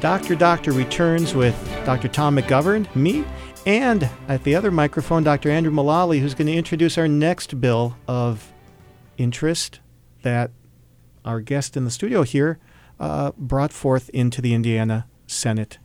[0.00, 0.34] Dr.
[0.34, 2.08] Doctor returns with Dr.
[2.08, 3.24] Tom McGovern, me,
[3.66, 5.50] and at the other microphone, Dr.
[5.50, 8.52] Andrew Mullally, who's going to introduce our next bill of
[9.18, 9.80] interest
[10.22, 10.52] that
[11.24, 12.58] our guest in the studio here
[13.00, 15.78] uh, brought forth into the Indiana Senate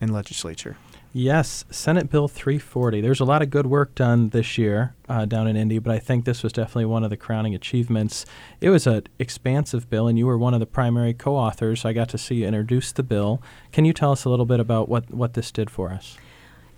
[0.00, 0.76] and legislature.
[1.14, 3.02] Yes, Senate Bill 340.
[3.02, 5.98] There's a lot of good work done this year uh, down in Indy, but I
[5.98, 8.24] think this was definitely one of the crowning achievements.
[8.62, 11.84] It was an expansive bill, and you were one of the primary co authors.
[11.84, 13.42] I got to see you introduce the bill.
[13.72, 16.16] Can you tell us a little bit about what, what this did for us?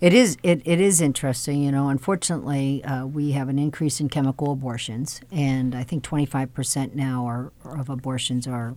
[0.01, 1.87] It is it, it is interesting, you know.
[1.87, 7.25] Unfortunately, uh, we have an increase in chemical abortions, and I think 25 percent now
[7.25, 8.75] are, of abortions are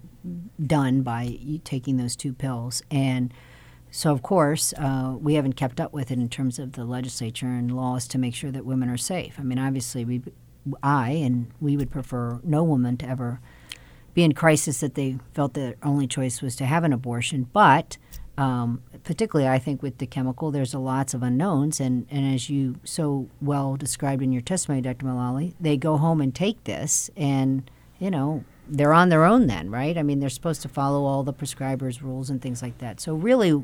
[0.65, 2.85] done by taking those two pills.
[2.93, 3.35] And
[3.99, 7.49] so, of course, uh, we haven't kept up with it in terms of the legislature
[7.49, 9.35] and laws to make sure that women are safe.
[9.41, 10.23] I mean, obviously, we,
[10.85, 13.41] I and we would prefer no woman to ever
[14.15, 17.49] be in crisis that they felt their only choice was to have an abortion.
[17.53, 17.97] But
[18.37, 22.49] um, particularly, I think with the chemical, there's a lots of unknowns, and, and as
[22.49, 25.07] you so well described in your testimony, Dr.
[25.07, 29.71] Mullally, they go home and take this, and you know they're on their own then,
[29.71, 29.97] right?
[29.97, 33.01] I mean, they're supposed to follow all the prescribers' rules and things like that.
[33.01, 33.63] So, really,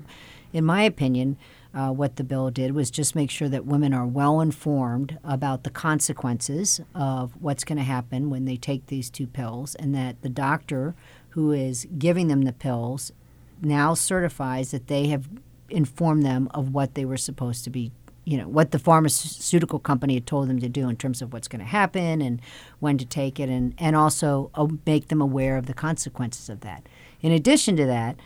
[0.53, 1.37] in my opinion,
[1.75, 5.65] uh, what the bill did was just make sure that women are well informed about
[5.65, 10.23] the consequences of what's going to happen when they take these two pills, and that
[10.23, 10.95] the doctor
[11.31, 13.13] who is giving them the pills
[13.61, 15.29] now certifies that they have
[15.69, 17.91] informed them of what they were supposed to be
[18.25, 21.49] you know what the pharmaceutical company had told them to do in terms of what's
[21.49, 22.41] going to happen and
[22.81, 26.61] when to take it and and also uh, make them aware of the consequences of
[26.61, 26.89] that
[27.21, 28.17] in addition to that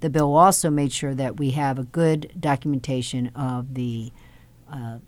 [0.00, 4.12] the bill also made sure that we have a good documentation of the
[4.72, 4.98] uh,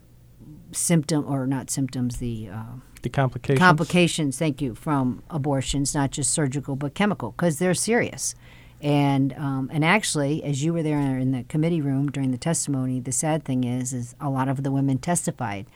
[0.73, 2.63] symptom or not symptoms, the uh,
[3.03, 3.59] The complications.
[3.59, 4.39] complications.
[4.39, 8.35] Thank you from abortions, not just surgical but chemical, because they're serious.
[8.83, 12.99] And um, and actually, as you were there in the committee room during the testimony,
[13.01, 15.67] the sad thing is, is a lot of the women testified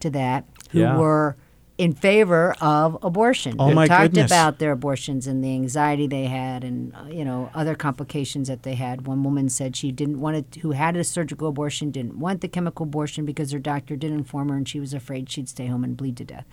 [0.00, 0.96] to that who Yeah.
[0.96, 1.36] were
[1.78, 3.56] in favor of abortion.
[3.58, 4.30] Oh, They my talked goodness.
[4.30, 8.62] about their abortions and the anxiety they had, and uh, you know other complications that
[8.62, 9.06] they had.
[9.08, 12.48] One woman said she didn't want it, who had a surgical abortion, didn't want the
[12.48, 15.82] chemical abortion because her doctor didn't inform her, and she was afraid she'd stay home
[15.82, 16.44] and bleed to death.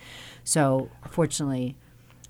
[0.42, 1.76] So fortunately,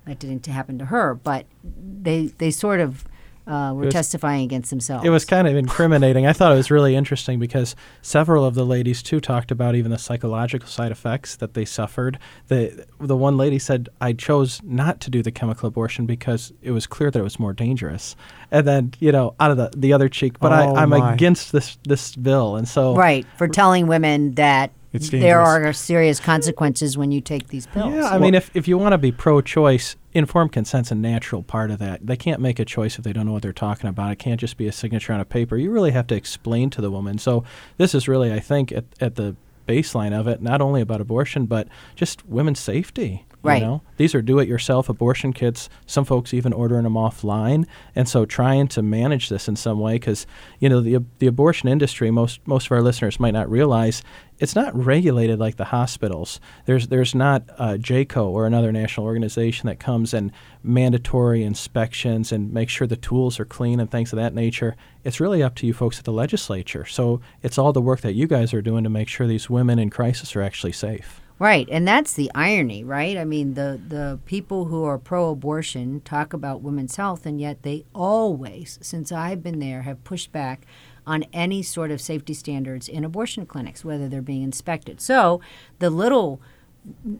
[0.05, 1.15] that didn't happen to her.
[1.15, 3.05] But they they sort of
[3.47, 5.05] uh, were was- testifying against themselves.
[5.05, 6.25] It was kind of incriminating.
[6.27, 9.91] I thought it was really interesting because several of the ladies too talked about even
[9.91, 12.19] the psychological side effects that they suffered.
[12.47, 16.71] The the one lady said, "I chose not to do the chemical abortion because it
[16.71, 18.15] was clear that it was more dangerous."
[18.51, 21.13] And then you know, out of the the other cheek, but Oh, I, I'm my.
[21.13, 24.71] against this this bill, and so right for telling women that.
[24.93, 27.93] There are serious consequences when you take these pills.
[27.93, 31.71] Yeah, I mean, if, if you want to be pro-choice, informed consent's a natural part
[31.71, 32.05] of that.
[32.05, 34.11] They can't make a choice if they don't know what they're talking about.
[34.11, 35.57] It can't just be a signature on a paper.
[35.57, 37.17] You really have to explain to the woman.
[37.17, 37.43] So
[37.77, 39.35] this is really, I think, at, at the
[39.67, 43.25] baseline of it, not only about abortion, but just women's safety.
[43.43, 43.61] You Right.
[43.63, 43.81] know?
[43.97, 45.67] These are do-it-yourself abortion kits.
[45.87, 49.93] Some folks even ordering them offline, and so trying to manage this in some way,
[49.95, 50.27] because
[50.59, 52.11] you know the the abortion industry.
[52.11, 54.03] Most most of our listeners might not realize
[54.37, 56.39] it's not regulated like the hospitals.
[56.65, 60.31] There's there's not uh, JCAHO or another national organization that comes and
[60.63, 64.75] mandatory inspections and make sure the tools are clean and things of that nature.
[65.03, 66.85] It's really up to you folks at the legislature.
[66.85, 69.79] So it's all the work that you guys are doing to make sure these women
[69.79, 71.20] in crisis are actually safe.
[71.41, 73.17] Right, and that's the irony, right?
[73.17, 77.83] I mean, the the people who are pro-abortion talk about women's health, and yet they
[77.95, 80.67] always, since I've been there, have pushed back
[81.07, 85.01] on any sort of safety standards in abortion clinics, whether they're being inspected.
[85.01, 85.41] So
[85.79, 86.39] the little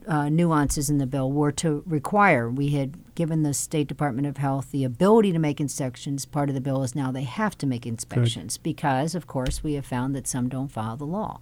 [0.07, 2.47] uh, nuances in the bill were to require.
[2.47, 6.25] We had given the State Department of Health the ability to make inspections.
[6.25, 9.73] Part of the bill is now they have to make inspections because, of course, we
[9.73, 11.39] have found that some don't follow the law.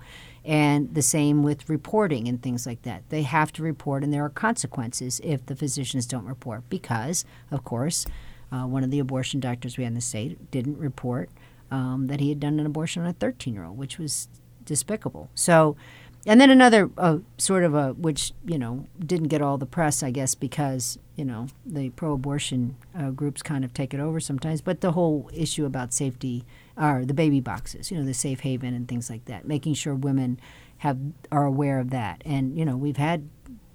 [0.49, 3.03] And the same with reporting and things like that.
[3.09, 7.63] They have to report, and there are consequences if the physicians don't report because, of
[7.63, 8.03] course,
[8.51, 11.29] uh, one of the abortion doctors we had in the state didn't report
[11.69, 14.27] um, that he had done an abortion on a 13 year old, which was
[14.65, 15.29] despicable.
[15.35, 15.75] So,
[16.25, 20.01] and then another uh, sort of a which you know didn't get all the press,
[20.01, 24.61] I guess, because you know the pro-abortion uh, groups kind of take it over sometimes.
[24.61, 26.43] But the whole issue about safety,
[26.79, 29.93] or the baby boxes, you know, the safe haven and things like that, making sure
[29.93, 30.39] women
[30.79, 30.97] have
[31.31, 32.21] are aware of that.
[32.25, 33.27] And you know, we've had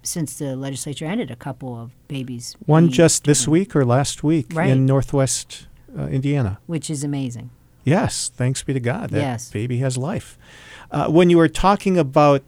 [0.02, 2.56] since the legislature ended a couple of babies.
[2.66, 4.70] One just this week or last week Right.
[4.70, 5.66] in Northwest
[5.98, 6.58] uh, Indiana.
[6.66, 7.50] which is amazing.
[7.84, 9.10] Yes, thanks be to God.
[9.10, 9.50] That Yes.
[9.50, 10.38] baby has life.
[10.90, 12.42] Uh, when you were talking about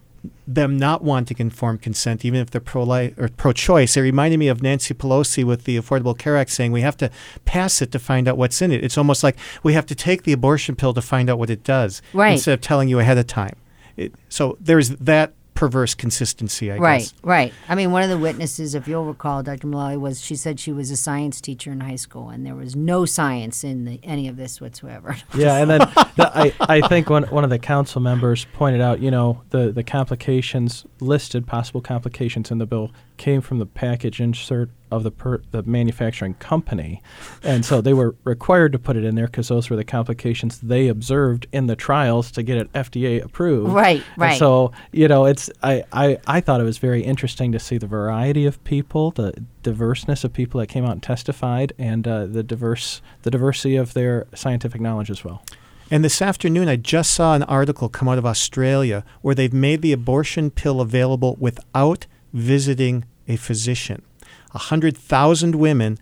[0.46, 4.62] them not wanting informed consent, even if they're pro-life or pro-choice, it reminded me of
[4.62, 7.10] Nancy Pelosi with the Affordable Care Act saying we have to
[7.44, 8.84] pass it to find out what's in it.
[8.84, 11.62] It's almost like we have to take the abortion pill to find out what it
[11.64, 12.32] does, Right.
[12.32, 13.56] instead of telling you ahead of time.
[13.96, 17.14] It, so there's that perverse consistency, I Right, guess.
[17.24, 17.36] right.
[17.36, 17.54] Right.
[17.68, 19.66] I mean, one of the witnesses, if you'll recall, Dr.
[19.66, 22.76] Mullally, was she said she was a science teacher in high school, and there was
[22.76, 25.16] no science in the, any of this whatsoever.
[25.36, 29.00] Yeah, and then the, I, I think one, one of the council members pointed out,
[29.00, 34.20] you know, the, the complications listed, possible complications in the bill, came from the package
[34.20, 37.02] insert of the per, the manufacturing company,
[37.42, 40.60] and so they were required to put it in there because those were the complications
[40.60, 43.72] they observed in the trials to get it FDA approved.
[43.72, 44.38] Right, And right.
[44.38, 47.86] so you know, it's I, I I thought it was very interesting to see the
[47.86, 52.42] variety of people, the diverseness of people that came out and testified, and uh, the
[52.42, 55.42] diverse the diversity of their scientific knowledge as well.
[55.88, 59.82] And this afternoon, I just saw an article come out of Australia where they've made
[59.82, 64.02] the abortion pill available without visiting a physician.
[64.50, 65.98] A 100,000 women,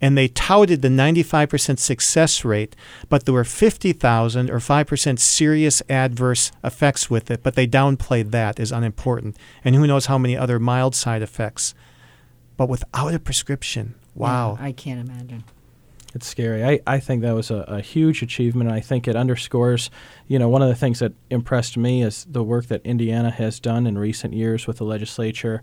[0.00, 2.74] and they touted the 95% success rate,
[3.08, 8.58] but there were 50,000 or 5% serious adverse effects with it, but they downplayed that
[8.58, 9.36] as unimportant.
[9.62, 11.74] And who knows how many other mild side effects.
[12.56, 14.56] But without a prescription, wow.
[14.60, 15.44] I can't imagine.
[16.14, 16.64] It's scary.
[16.64, 18.70] I, I think that was a, a huge achievement.
[18.70, 19.90] I think it underscores,
[20.28, 23.58] you know, one of the things that impressed me is the work that Indiana has
[23.58, 25.60] done in recent years with the legislature.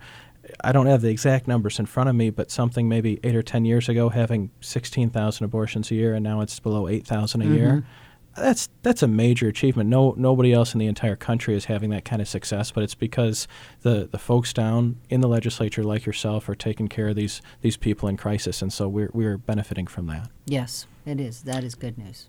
[0.62, 3.44] I don't have the exact numbers in front of me, but something maybe eight or
[3.44, 7.70] 10 years ago having 16,000 abortions a year, and now it's below 8,000 a year.
[7.70, 7.88] Mm-hmm.
[8.36, 9.90] That's that's a major achievement.
[9.90, 12.96] No nobody else in the entire country is having that kind of success, but it's
[12.96, 13.48] because
[13.82, 17.76] the, the folks down in the legislature like yourself are taking care of these these
[17.76, 20.30] people in crisis, and so we're we're benefiting from that.
[20.46, 21.42] Yes, it is.
[21.44, 22.28] That is good news.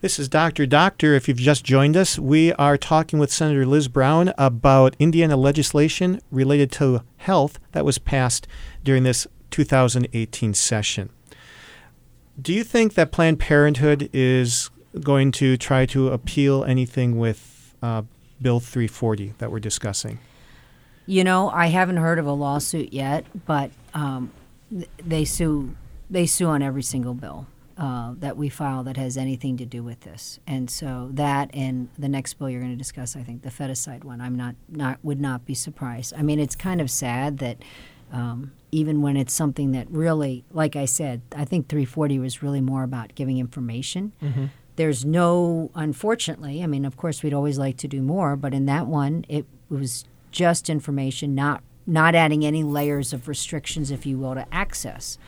[0.00, 0.66] This is Dr.
[0.66, 1.14] Doctor.
[1.14, 6.20] If you've just joined us, we are talking with Senator Liz Brown about Indiana legislation
[6.30, 8.46] related to health that was passed
[8.82, 11.08] during this 2018 session.
[12.40, 14.68] Do you think that Planned Parenthood is
[15.00, 18.02] going to try to appeal anything with uh,
[18.40, 20.18] Bill 340 that we're discussing?
[21.06, 24.32] You know, I haven't heard of a lawsuit yet, but um,
[24.70, 25.74] th- they sue.
[26.10, 29.82] They sue on every single bill uh, that we file that has anything to do
[29.82, 30.38] with this.
[30.46, 34.04] And so that and the next bill you're going to discuss, I think the feticide
[34.04, 36.14] one, I'm not not would not be surprised.
[36.16, 37.58] I mean, it's kind of sad that
[38.12, 42.60] um, even when it's something that really, like I said, I think 340 was really
[42.60, 44.12] more about giving information.
[44.22, 44.46] Mm-hmm.
[44.76, 48.66] There's no, unfortunately, I mean, of course, we'd always like to do more, but in
[48.66, 54.16] that one, it was just information, not not adding any layers of restrictions, if you
[54.18, 55.18] will, to access.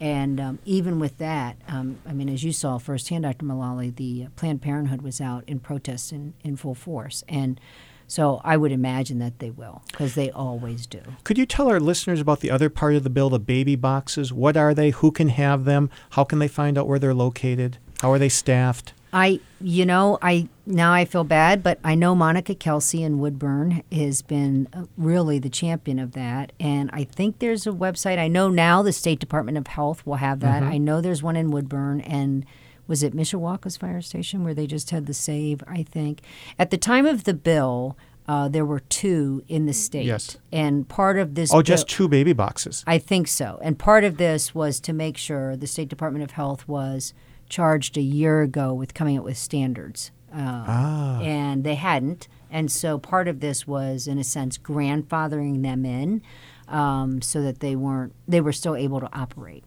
[0.00, 3.44] And um, even with that, um, I mean, as you saw firsthand, Dr.
[3.44, 7.24] Mullally, the Planned Parenthood was out in protest in, in full force.
[7.28, 7.60] And
[8.06, 11.00] so I would imagine that they will, because they always do.
[11.24, 14.32] Could you tell our listeners about the other part of the bill, the baby boxes?
[14.32, 14.90] What are they?
[14.90, 15.90] Who can have them?
[16.10, 17.78] How can they find out where they're located?
[18.00, 18.92] How are they staffed?
[19.12, 23.82] I, you know, I now I feel bad, but I know Monica Kelsey in Woodburn
[23.92, 28.18] has been uh, really the champion of that, and I think there's a website.
[28.18, 30.62] I know now the State Department of Health will have that.
[30.62, 32.44] I know there's one in Woodburn, and
[32.86, 35.62] was it Mishawaka's fire station where they just had the save?
[35.66, 36.20] I think
[36.58, 37.96] at the time of the bill,
[38.28, 40.36] uh, there were two in the state, Yes.
[40.52, 41.52] and part of this.
[41.52, 42.82] Oh, bill- just two baby boxes.
[42.86, 43.60] I think so.
[43.62, 47.14] And part of this was to make sure the State Department of Health was
[47.48, 50.10] charged a year ago with coming up with standards.
[50.32, 51.20] Uh, Ah.
[51.22, 52.28] And they hadn't.
[52.50, 56.22] And so part of this was, in a sense, grandfathering them in
[56.68, 59.64] um, so that they weren't, they were still able to operate.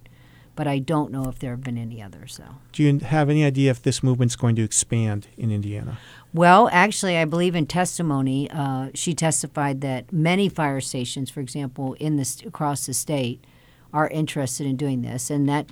[0.55, 2.55] But I don't know if there have been any others, though.
[2.73, 5.97] Do you have any idea if this movement's going to expand in Indiana?
[6.33, 11.93] Well, actually, I believe in testimony, uh, she testified that many fire stations, for example,
[11.93, 13.43] in this across the state,
[13.93, 15.67] are interested in doing this, and that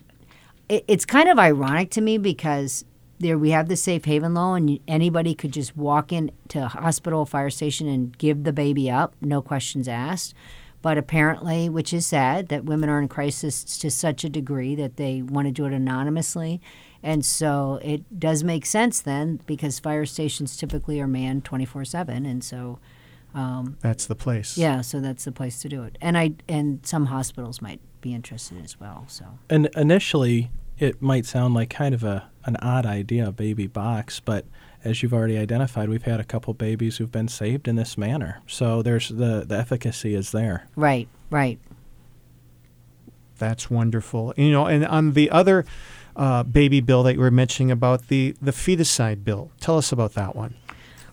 [0.70, 2.86] it, it's kind of ironic to me because
[3.20, 7.26] there we have the safe haven law, and anybody could just walk into a hospital,
[7.26, 10.34] fire station, and give the baby up, no questions asked.
[10.84, 14.98] But apparently, which is sad, that women are in crisis to such a degree that
[14.98, 16.62] they want to do it anonymously.
[17.02, 22.26] And so it does make sense then because fire stations typically are manned 24 7.
[22.26, 22.80] And so,
[23.38, 24.58] um, That's the place.
[24.58, 25.98] yeah, so that's the place to do it.
[26.02, 29.06] And I and some hospitals might be interested as well.
[29.08, 33.68] So, And initially, it might sound like kind of a an odd idea, a baby
[33.68, 34.46] box, but
[34.84, 38.42] as you've already identified, we've had a couple babies who've been saved in this manner.
[38.48, 40.68] So there's the the efficacy is there.
[40.76, 41.60] right, right.
[43.38, 44.34] That's wonderful.
[44.36, 45.64] You know, and on the other
[46.16, 50.14] uh, baby bill that you were mentioning about the the feticide bill, tell us about
[50.14, 50.56] that one.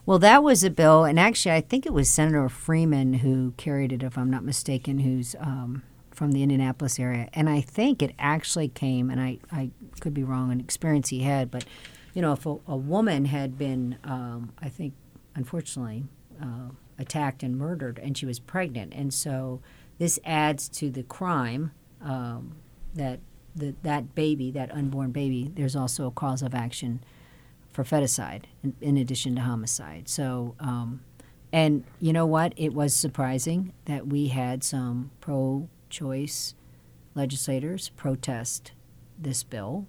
[0.07, 3.91] Well, that was a bill, and actually, I think it was Senator Freeman who carried
[3.91, 7.31] it, if I'm not mistaken, who's um, from the Indianapolis area.
[7.33, 11.21] And I think it actually came, and I, I could be wrong an experience he
[11.21, 11.65] had, but,
[12.13, 14.93] you know, if a, a woman had been, um, I think,
[15.35, 16.05] unfortunately,
[16.41, 19.63] uh, attacked and murdered, and she was pregnant, and so
[19.97, 22.57] this adds to the crime um,
[22.95, 23.21] that
[23.57, 27.03] the, that baby, that unborn baby, there's also a cause of action
[27.75, 30.09] for feticide in, in addition to homicide.
[30.09, 31.03] So, um,
[31.53, 32.55] and you know what?
[32.57, 36.55] It was surprising that we had some pro choice
[37.15, 38.73] legislators protest
[39.19, 39.87] this bill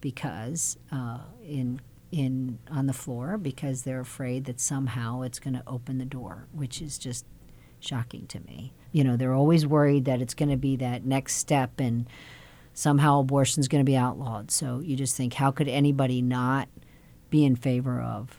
[0.00, 1.80] because uh, in
[2.10, 6.46] in on the floor because they're afraid that somehow it's going to open the door,
[6.52, 7.24] which is just
[7.80, 8.72] shocking to me.
[8.92, 12.06] You know, they're always worried that it's going to be that next step and
[12.72, 14.50] somehow abortion's going to be outlawed.
[14.50, 16.68] So you just think, how could anybody not
[17.30, 18.38] be in favor of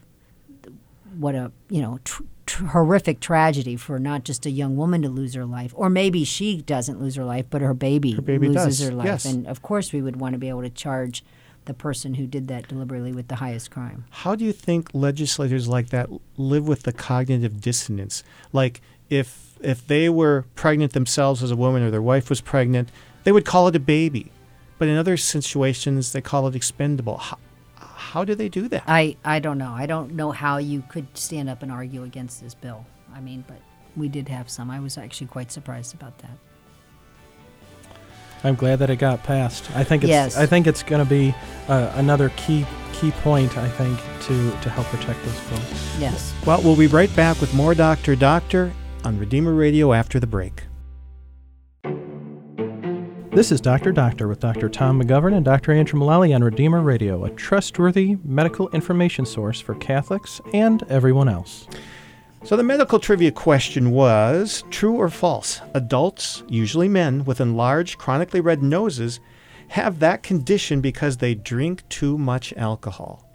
[1.18, 5.10] what a you know tr- tr- horrific tragedy for not just a young woman to
[5.10, 8.48] lose her life, or maybe she doesn't lose her life, but her baby, Her baby
[8.48, 9.06] loses does, her life.
[9.06, 9.26] yes.
[9.26, 11.24] And of course, we would want to be able to charge
[11.66, 14.06] the person who did that deliberately with the highest crime.
[14.10, 18.24] How do you think legislators like that live with the cognitive dissonance?
[18.54, 22.90] Like if if they were pregnant themselves as a woman or their wife was pregnant,
[23.24, 24.32] they would call it a baby.
[24.78, 27.18] But in other situations, they call it expendable.
[27.18, 27.38] How,
[28.00, 28.84] how do they do that?
[28.88, 29.72] I, I don't know.
[29.72, 32.86] I don't know how you could stand up and argue against this bill.
[33.14, 33.58] I mean, but
[33.96, 34.72] we did have some.
[34.72, 36.38] I was actually quite surprised about that.
[38.44, 39.70] I'm glad that it got passed.
[39.76, 40.38] I think it's Yes.
[40.38, 41.36] I think it's going to be
[41.68, 46.00] uh, another key key point I think to to help protect those folks.
[46.00, 46.34] Yes.
[46.46, 48.72] Well, we'll be right back with more Doctor Doctor
[49.04, 50.64] on Redeemer Radio after the break.
[53.32, 53.92] This is Dr.
[53.92, 54.70] Doctor with Dr.
[54.70, 55.72] Tom McGovern and Dr.
[55.72, 61.68] Andrew Mullally on Redeemer Radio, a trustworthy medical information source for Catholics and everyone else.
[62.44, 65.62] So, the medical trivia question was true or false?
[65.76, 69.20] Adults, usually men with enlarged, chronically red noses,
[69.68, 73.29] have that condition because they drink too much alcohol.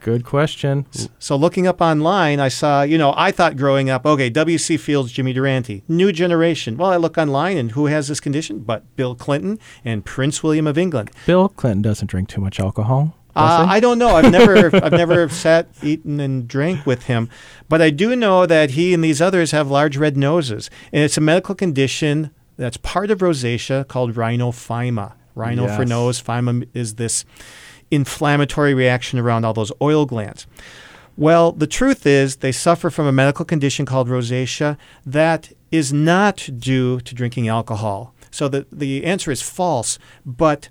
[0.00, 0.86] Good question.
[1.18, 4.76] So looking up online, I saw, you know, I thought growing up, okay, W.C.
[4.78, 6.76] Fields, Jimmy Durante, new generation.
[6.78, 8.60] Well, I look online and who has this condition?
[8.60, 11.10] But Bill Clinton and Prince William of England.
[11.26, 13.14] Bill Clinton doesn't drink too much alcohol.
[13.36, 14.16] Uh, I don't know.
[14.16, 17.28] I've never, I've never sat, eaten, and drank with him,
[17.68, 21.16] but I do know that he and these others have large red noses, and it's
[21.16, 25.12] a medical condition that's part of rosacea called rhinophyma.
[25.36, 25.76] Rhino Yes.
[25.76, 27.24] for nose, phyma is this
[27.90, 30.46] inflammatory reaction around all those oil glands.
[31.16, 36.48] Well, the truth is they suffer from a medical condition called rosacea that is not
[36.58, 38.14] due to drinking alcohol.
[38.30, 40.70] So the, the answer is false, but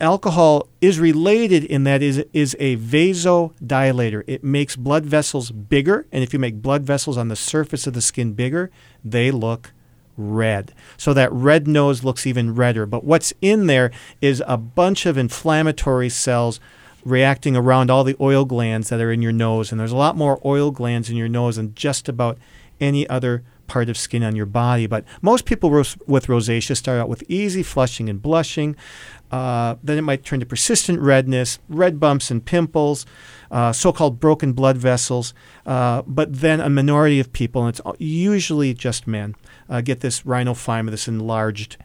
[0.00, 4.24] alcohol is related in that is is a vasodilator.
[4.26, 7.94] It makes blood vessels bigger, and if you make blood vessels on the surface of
[7.94, 8.70] the skin bigger,
[9.04, 9.72] they look
[10.16, 10.72] red.
[10.96, 12.86] So that red nose looks even redder.
[12.86, 13.90] But what's in there
[14.20, 16.60] is a bunch of inflammatory cells
[17.04, 20.16] reacting around all the oil glands that are in your nose, and there's a lot
[20.16, 22.38] more oil glands in your nose than just about
[22.80, 24.86] any other part of skin on your body.
[24.86, 28.76] But most people with rosacea start out with easy flushing and blushing.
[29.30, 33.04] Uh, then it might turn to persistent redness, red bumps and pimples,
[33.50, 35.34] uh, so-called broken blood vessels.
[35.66, 39.34] Uh, but then a minority of people, and it's usually just men,
[39.68, 41.76] uh, get this rhinophyma, this enlarged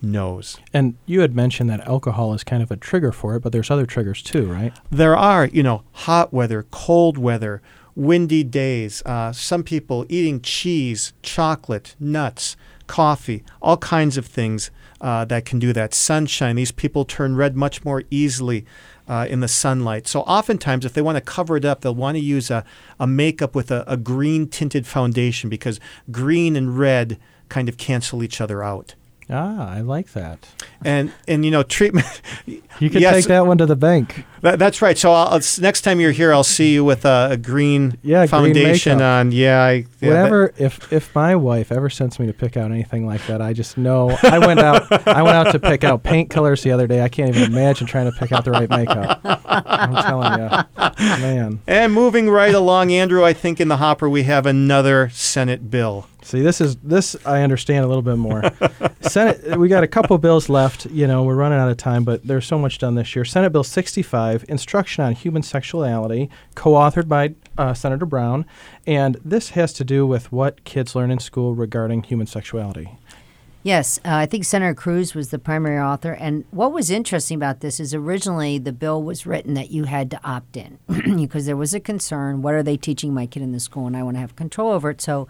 [0.00, 0.58] nose.
[0.72, 3.70] And you had mentioned that alcohol is kind of a trigger for it, but there's
[3.70, 4.72] other triggers too, right?
[4.90, 7.62] There are, you know, hot weather, cold weather,
[7.94, 9.02] windy days.
[9.04, 14.70] Uh, some people eating cheese, chocolate, nuts, coffee, all kinds of things
[15.00, 15.94] uh, that can do that.
[15.94, 16.56] Sunshine.
[16.56, 18.64] These people turn red much more easily.
[19.06, 20.08] Uh, in the sunlight.
[20.08, 22.64] So oftentimes, if they want to cover it up, they'll want to use a,
[22.98, 25.78] a makeup with a, a green tinted foundation because
[26.10, 27.18] green and red
[27.50, 28.94] kind of cancel each other out.
[29.30, 30.46] Ah, I like that.
[30.84, 32.06] And and you know treatment.
[32.80, 33.14] You can Yes.
[33.14, 34.24] take that one to the bank.
[34.40, 34.98] That, that's right.
[34.98, 38.26] So I'll, I'll- next time you're here, I'll see you with a, a green Yeah,
[38.26, 39.20] foundation makeup.
[39.26, 39.30] on.
[39.30, 43.06] Yeah, I, yeah, that- if if my wife ever sends me to pick out anything
[43.06, 44.18] like that, I just know.
[44.24, 44.90] I went out.
[45.06, 47.00] I went out to pick out paint colors the other day.
[47.00, 49.20] I can't even imagine trying to pick out the right makeup.
[49.24, 51.60] I'm telling you, man.
[51.68, 53.24] and moving right along, Andrew.
[53.24, 56.08] I think in the hopper we have another Senate bill.
[56.24, 58.42] See, this is this I understand a little bit more.
[59.02, 60.86] Senate, we got a couple bills left.
[60.86, 63.26] You know, we're running out of time, but there's so much done this year.
[63.26, 68.46] Senate Bill 65, Instruction on Human Sexuality, co-authored by uh, Senator Brown,
[68.86, 72.96] and this has to do with what kids learn in school regarding human sexuality.
[73.62, 76.12] Yes, uh, I think Senator Kruse was the primary author.
[76.12, 80.10] And what was interesting about this is originally the bill was written that you had
[80.10, 80.78] to opt in
[81.16, 83.86] because there was a concern what are they teaching my kid in the school?
[83.86, 85.00] And I want to have control over it.
[85.00, 85.28] So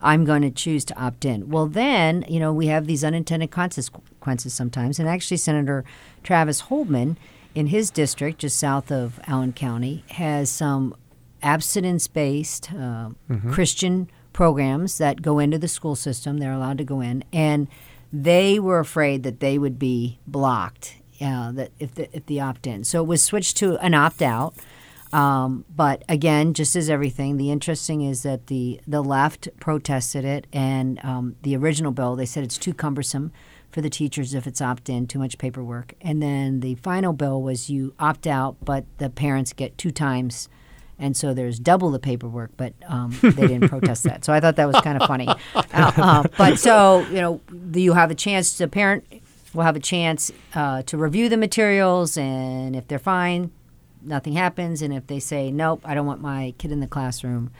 [0.00, 1.48] I'm going to choose to opt in.
[1.48, 4.98] Well, then, you know, we have these unintended consequences sometimes.
[4.98, 5.84] And actually, Senator
[6.22, 7.16] Travis Holdman
[7.54, 10.94] in his district, just south of Allen County, has some
[11.42, 13.10] abstinence based uh,
[13.50, 16.38] Christian programs that go into the school system.
[16.38, 17.24] They're allowed to go in.
[17.32, 17.66] And
[18.12, 22.66] they were afraid that they would be blocked uh, that if the, if the opt
[22.66, 22.84] in.
[22.84, 24.54] So it was switched to an opt out.
[25.12, 30.46] Um, but again, just as everything, the interesting is that the the left protested it,
[30.52, 33.32] and um, the original bill they said it's too cumbersome
[33.70, 35.94] for the teachers if it's opt in, too much paperwork.
[36.00, 40.48] And then the final bill was you opt out, but the parents get two times,
[40.98, 42.50] and so there's double the paperwork.
[42.56, 45.28] But um, they didn't protest that, so I thought that was kind of funny.
[45.54, 47.40] Uh, uh, but so you know,
[47.72, 48.56] you have a chance.
[48.56, 49.04] The parent
[49.54, 53.52] will have a chance uh, to review the materials, and if they're fine,
[54.02, 54.82] nothing happens.
[54.82, 57.50] And if they say, nope, I don't want my kid in the classroom,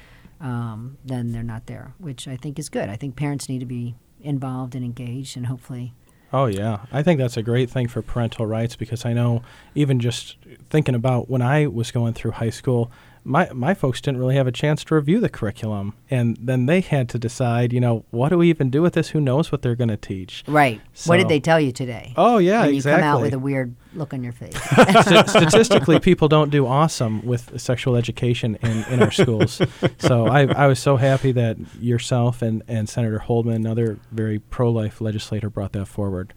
[0.41, 2.89] um, then they're not there, which I think is good.
[2.89, 5.95] I think parents need to be involved and engaged, and hopefully.
[6.33, 9.43] Oh yeah, I think that's a great thing for parental rights because I know
[9.75, 10.37] even just
[10.69, 12.91] thinking about when I was going through high school,
[13.25, 16.81] my my folks didn't really have a chance to review the curriculum, and then they
[16.81, 19.11] had to decide, you know, what do we even do with this?
[19.11, 20.45] Who knows what they're going to teach?
[20.47, 20.81] Right.
[21.07, 22.13] what did they tell you today?
[22.17, 24.57] Oh yeah, when you come out with a weird look on your face.
[25.31, 29.61] Statistically, people don't do awesome with sexual education in, in our schools.
[29.99, 34.71] So I, I was so happy that yourself and, and Senator Holdman, another very pro
[34.71, 36.33] life legislator, brought that forward.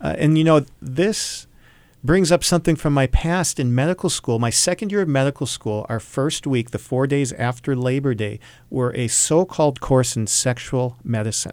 [0.00, 1.46] Uh, and you know, this
[2.06, 4.38] brings up something from my past in medical school.
[4.38, 8.38] My second year of medical school, our first week, the four days after Labor Day,
[8.70, 11.52] were a so called course in sexual medicine.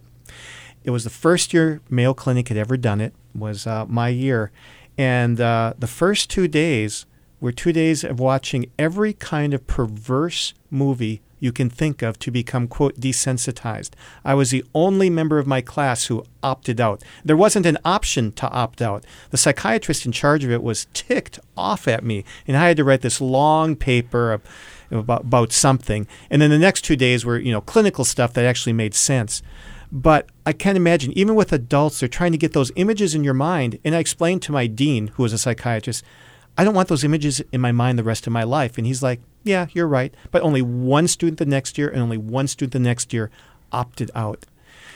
[0.83, 3.13] it was the first year Mayo Clinic had ever done it.
[3.33, 4.51] Was uh, my year,
[4.95, 7.07] and uh, the first two days
[7.39, 12.31] were two days of watching every kind of perverse movie you can think of to
[12.31, 13.89] become, quote, desensitized.
[14.23, 17.03] I was the only member of my class who opted out.
[17.25, 19.03] There wasn't an option to opt out.
[19.31, 22.85] The psychiatrist in charge of it was ticked off at me, and I had to
[22.85, 24.39] write this long paper
[24.89, 26.07] about, about something.
[26.29, 29.43] And then the next two days were, you know, clinical stuff that actually made sense.
[29.91, 33.33] But I can't imagine, even with adults, they're trying to get those images in your
[33.33, 33.79] mind.
[33.83, 36.05] And I explained to my dean, who was a psychiatrist,
[36.57, 38.77] I don't want those images in my mind the rest of my life.
[38.77, 40.13] And he's like, Yeah, you're right.
[40.31, 43.29] But only one student the next year and only one student the next year
[43.71, 44.45] opted out.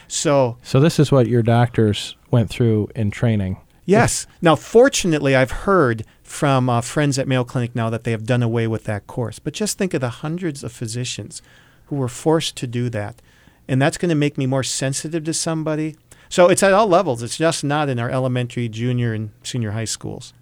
[0.08, 3.58] So, so this is what your doctors went through in training.
[3.86, 4.28] Yes.
[4.42, 8.44] Now, fortunately, I've heard from uh, friends at Mayo Clinic now that they have done
[8.44, 9.40] away with that course.
[9.40, 11.42] But just think of the hundreds of physicians
[11.86, 13.22] who were forced to do that.
[13.68, 15.96] And that's going to make me more sensitive to somebody.
[16.30, 17.24] So it's at all levels.
[17.24, 20.34] It's just not in our elementary, junior, and senior high schools.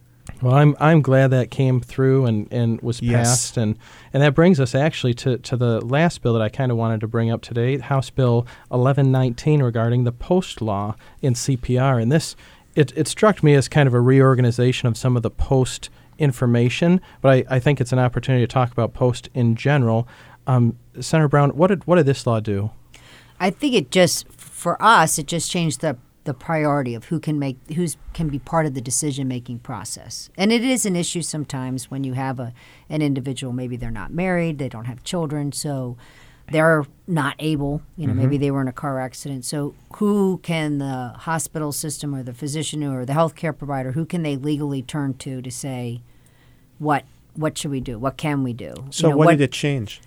[0.42, 3.28] Well, I'm I'm glad that came through and, and was Yes.
[3.28, 3.78] passed, and,
[4.14, 7.00] and that brings us actually to, to the last bill that I kind of wanted
[7.02, 12.36] to bring up today, House Bill 1119 regarding the post law in CPR, and this
[12.76, 17.00] it, it struck me as kind of a reorganization of some of the post information,
[17.22, 20.08] but I, I think it's an opportunity to talk about post in general.
[20.48, 22.72] Um, Senator Brown, what did what did this law do?
[23.40, 27.40] I think it just for us it just changed the the priority of who can
[27.40, 30.30] make who's can be part of the decision making process.
[30.38, 32.54] And it is an issue sometimes when you have a
[32.90, 35.98] an individual maybe they're not married, they don't have children, so
[36.52, 38.22] they're not able, you know, mm-hmm.
[38.22, 39.46] maybe they were in a car accident.
[39.46, 44.22] So who can the hospital system or the physician or the healthcare provider who can
[44.22, 46.02] they legally turn to to say
[46.78, 47.06] what
[47.36, 48.00] what should we do?
[48.00, 48.74] What can we do?
[48.78, 50.02] You So, know, what, did it change?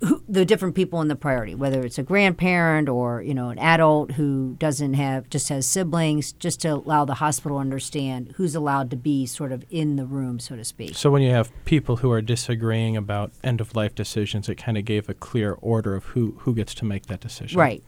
[0.00, 3.58] Who, the different people in the priority, whether it's a grandparent or you know an
[3.58, 8.54] adult who doesn't have just has siblings, just to allow the hospital to understand who's
[8.54, 10.94] allowed to be sort of in the room, so to speak.
[10.94, 14.76] So when you have people who are disagreeing about end of life decisions, it kind
[14.76, 17.58] of gave a clear order of who who gets to make that decision.
[17.58, 17.82] Right.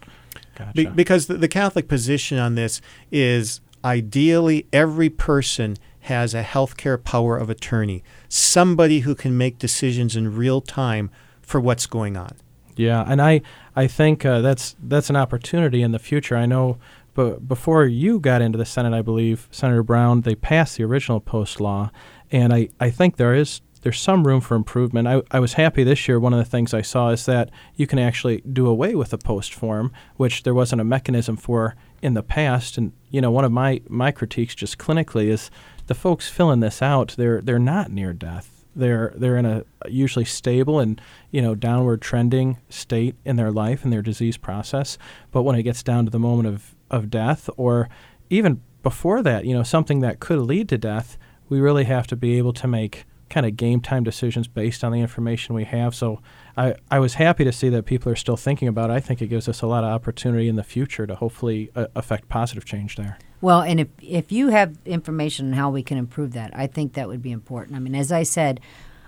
[0.55, 0.73] Gotcha.
[0.75, 2.81] Be- because the, the Catholic position on this
[3.11, 10.15] is ideally every person has a healthcare power of attorney, somebody who can make decisions
[10.15, 11.11] in real time
[11.47, 12.33] for what's going on.
[12.77, 13.41] Yeah, and I
[13.75, 16.37] I think uh, that's that's an opportunity in the future.
[16.37, 16.77] I know,
[17.15, 21.21] but before you got into the Senate, I believe Senator Brown they passed the original
[21.21, 21.91] post law,
[22.31, 25.09] and I, I think there is there's some room for improvement.
[25.09, 26.19] I, I was happy this year.
[26.19, 29.19] One of the things I saw is that you can actually do away with the
[29.19, 32.77] post form, which there wasn't a mechanism for in the past.
[32.77, 35.51] And you know, one of my my critiques just clinically is
[35.87, 37.15] the folks filling this out.
[37.17, 41.01] They're they're not near death they're they're in a usually stable and
[41.31, 44.99] you know downward trending state in their life and their disease process
[45.33, 47.89] but when it gets down to the moment of of death or
[48.31, 51.19] even before that you know something that could lead to death
[51.49, 54.93] we really have to be able to make kind of game time decisions based on
[54.93, 56.21] the information we have so
[56.57, 58.95] I, I was happy to see that people are still thinking about it.
[58.95, 61.89] I think it gives us a lot of opportunity in the future to hopefully uh,
[61.95, 63.19] affect positive change there.
[63.41, 66.95] Well, and if if you have information on how we can improve that, I think
[66.95, 67.77] that would be important.
[67.77, 68.61] I mean, as I said,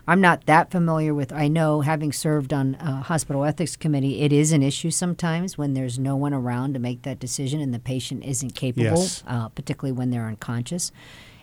[0.06, 1.32] I'm not that familiar with.
[1.32, 5.74] I know, having served on a hospital ethics committee, it is an issue sometimes when
[5.74, 9.22] there's no one around to make that decision and the patient isn't capable, Yes.
[9.26, 10.92] uh, particularly when they're unconscious.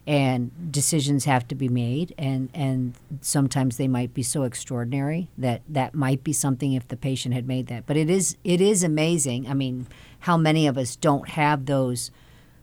[0.08, 5.64] And decisions have to be made, and, and sometimes they might be so extraordinary that
[5.68, 7.88] that might be something if the patient had made that.
[7.88, 9.48] But it is it is amazing.
[9.50, 9.88] I mean,
[10.20, 12.12] how many of us don't have those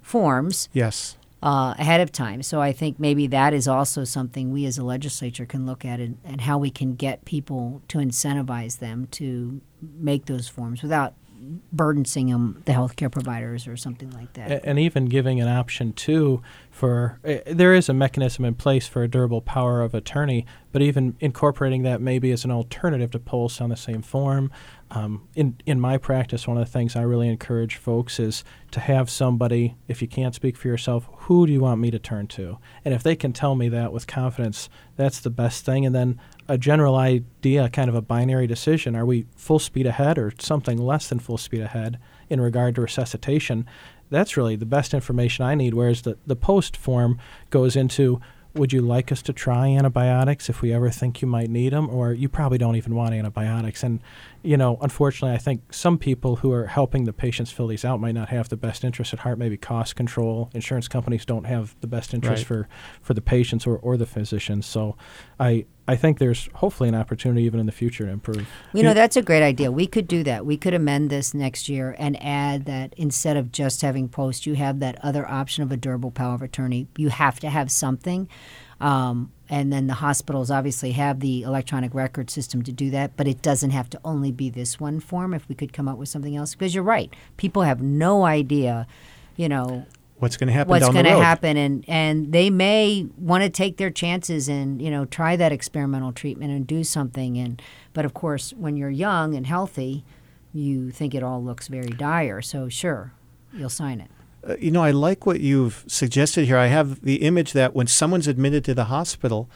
[0.03, 1.17] forms Yes.
[1.43, 2.43] uh, ahead of time.
[2.43, 6.01] So I think maybe that is also something we as a legislature can look at
[6.01, 11.15] and, and how we can get people to incentivize them to make those forms without
[11.73, 14.51] burdensome them, the healthcare providers or something like that.
[14.53, 16.41] A- and even giving an option too
[16.71, 20.81] for uh, there is a mechanism in place for a durable power of attorney but
[20.83, 24.53] even incorporating that maybe as an alternative to pulse on the same form
[24.95, 28.81] um, in in my practice one of the things I really encourage folks is to
[28.81, 32.27] have somebody if you can't speak for yourself who do you want me to turn
[32.29, 35.95] to and if they can tell me that with confidence that's the best thing and
[35.95, 40.33] then a general idea kind of a binary decision are we full speed ahead or
[40.39, 43.67] something less than full speed ahead in regard to resuscitation
[44.13, 45.75] that's really the best information I need.
[45.75, 47.19] Whereas the, the post form
[47.51, 48.21] goes into
[48.55, 51.89] would you like us to try antibiotics if we ever think you might need them?
[51.89, 53.83] Or you probably don't even want antibiotics.
[53.83, 54.01] And,
[54.43, 58.01] you know, unfortunately, I think some people who are helping the patients fill these out
[58.01, 60.51] might not have the best interest at heart, maybe cost control.
[60.55, 62.47] Insurance companies don't have the best interest Right.
[62.47, 62.69] for,
[63.01, 64.67] for the patients or, or the physicians.
[64.67, 64.97] So
[65.41, 68.49] I, I think there's hopefully an opportunity even in the future to improve.
[68.73, 69.73] You know, that's a great idea.
[69.73, 70.47] We could do that.
[70.47, 74.55] We could amend this next year and add that instead of just having post, you
[74.55, 76.87] have that other option of a durable power of attorney.
[76.97, 78.29] You have to have something.
[78.81, 83.29] Um, and then the hospitals obviously have the electronic record system to do that, but
[83.29, 85.35] it doesn't have to only be this one form.
[85.35, 88.87] If we could come up with something else, because you're right, people have no idea,
[89.37, 89.87] you know,
[90.23, 93.77] what's going to happen what's going to happen and and they may want to take
[93.77, 97.61] their chances and you know try that experimental treatment and do something and
[97.93, 100.05] but of course when you're young and healthy
[100.55, 103.13] you think it all looks very dire so sure
[103.53, 104.09] you'll sign it.
[104.49, 106.57] Uh, you know i like what you've suggested here.
[106.57, 109.51] I have the image that when someone's admitted to the hospital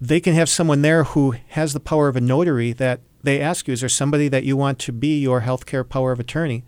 [0.00, 3.66] they can have someone there who has the power of a notary that they ask
[3.66, 6.62] you is there somebody that you want to be your healthcare power of attorney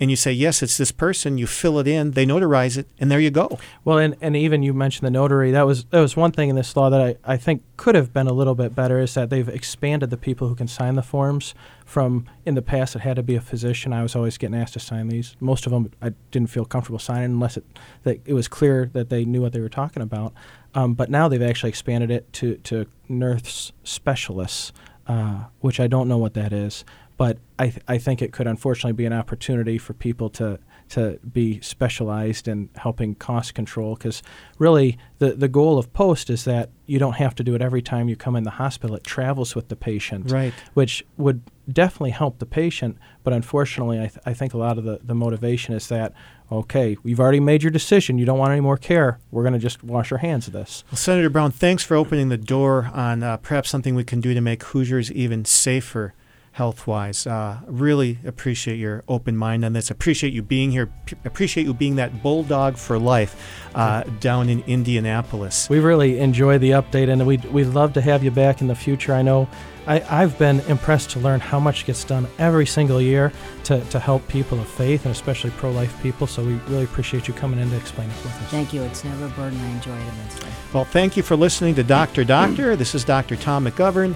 [0.00, 3.10] and you say, yes, it's this person, you fill it in, they notarize it, and
[3.10, 3.58] there you go.
[3.84, 5.50] Well, and, and even you mentioned the notary.
[5.50, 8.12] That was that was one thing in this law that I, I think could have
[8.12, 11.02] been a little bit better is that they've expanded the people who can sign the
[11.02, 13.92] forms from in the past it had to be a physician.
[13.92, 15.36] I was always getting asked to sign these.
[15.40, 17.64] Most of them I didn't feel comfortable signing unless it
[18.02, 20.32] that it was clear that they knew what they were talking about.
[20.74, 24.72] Um, but now they've actually expanded it to, to nurse specialists,
[25.06, 26.84] uh, which I don't know what that is
[27.16, 30.58] but I, th- I think it could unfortunately be an opportunity for people to
[30.92, 34.22] to be specialized in helping cost control because
[34.58, 37.80] really the, the goal of post is that you don't have to do it every
[37.80, 38.94] time you come in the hospital.
[38.96, 40.52] It travels with the patient right.
[40.74, 41.42] which would
[41.72, 45.14] definitely help the patient but unfortunately I, th- I think a lot of the, the
[45.14, 46.12] motivation is that
[46.50, 48.18] okay we've already made your decision.
[48.18, 49.18] You don't want any more care.
[49.30, 50.84] We're going to just wash our hands of this.
[50.90, 54.34] Well senator brown thanks for opening the door on uh, perhaps something we can do
[54.34, 56.12] to make hoosiers even safer
[56.52, 57.26] health wise.
[57.26, 59.90] Uh, really appreciate your open mind on this.
[59.90, 60.90] Appreciate you being here.
[61.06, 63.34] P- appreciate you being that bulldog for life
[63.74, 65.68] uh, down in Indianapolis.
[65.70, 68.74] We really enjoy the update, and we'd, we'd love to have you back in the
[68.74, 69.14] future.
[69.14, 69.48] I know
[69.86, 73.32] I, have been impressed to learn how much gets done every single year
[73.64, 76.26] to, to help people of faith and especially pro life people.
[76.26, 78.50] So we really appreciate you coming in to explain it with us.
[78.50, 78.82] Thank you.
[78.82, 79.58] It's never a burden.
[79.58, 80.50] I enjoy it immensely.
[80.72, 82.24] Well, thank you for listening to Dr.
[82.24, 82.76] Doctor.
[82.76, 83.36] This is Dr.
[83.36, 84.14] Tom McGovern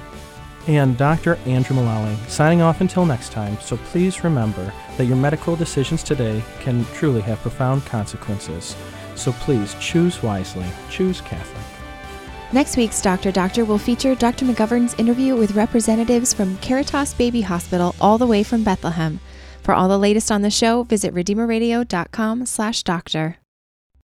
[0.66, 1.36] and Dr.
[1.46, 3.58] Andrew Mullally, signing off until next time.
[3.60, 8.76] So please remember that your medical decisions today can truly have profound consequences.
[9.14, 11.64] So please choose wisely, choose Catholic.
[12.52, 13.32] Next week's Dr.
[13.32, 14.44] Doctor will feature Dr.
[14.44, 19.20] McGovern's interview with representatives from Caritas Baby Hospital all the way from Bethlehem.
[19.62, 23.38] For all the latest on the show, visit redeemerradio.com slash doctor.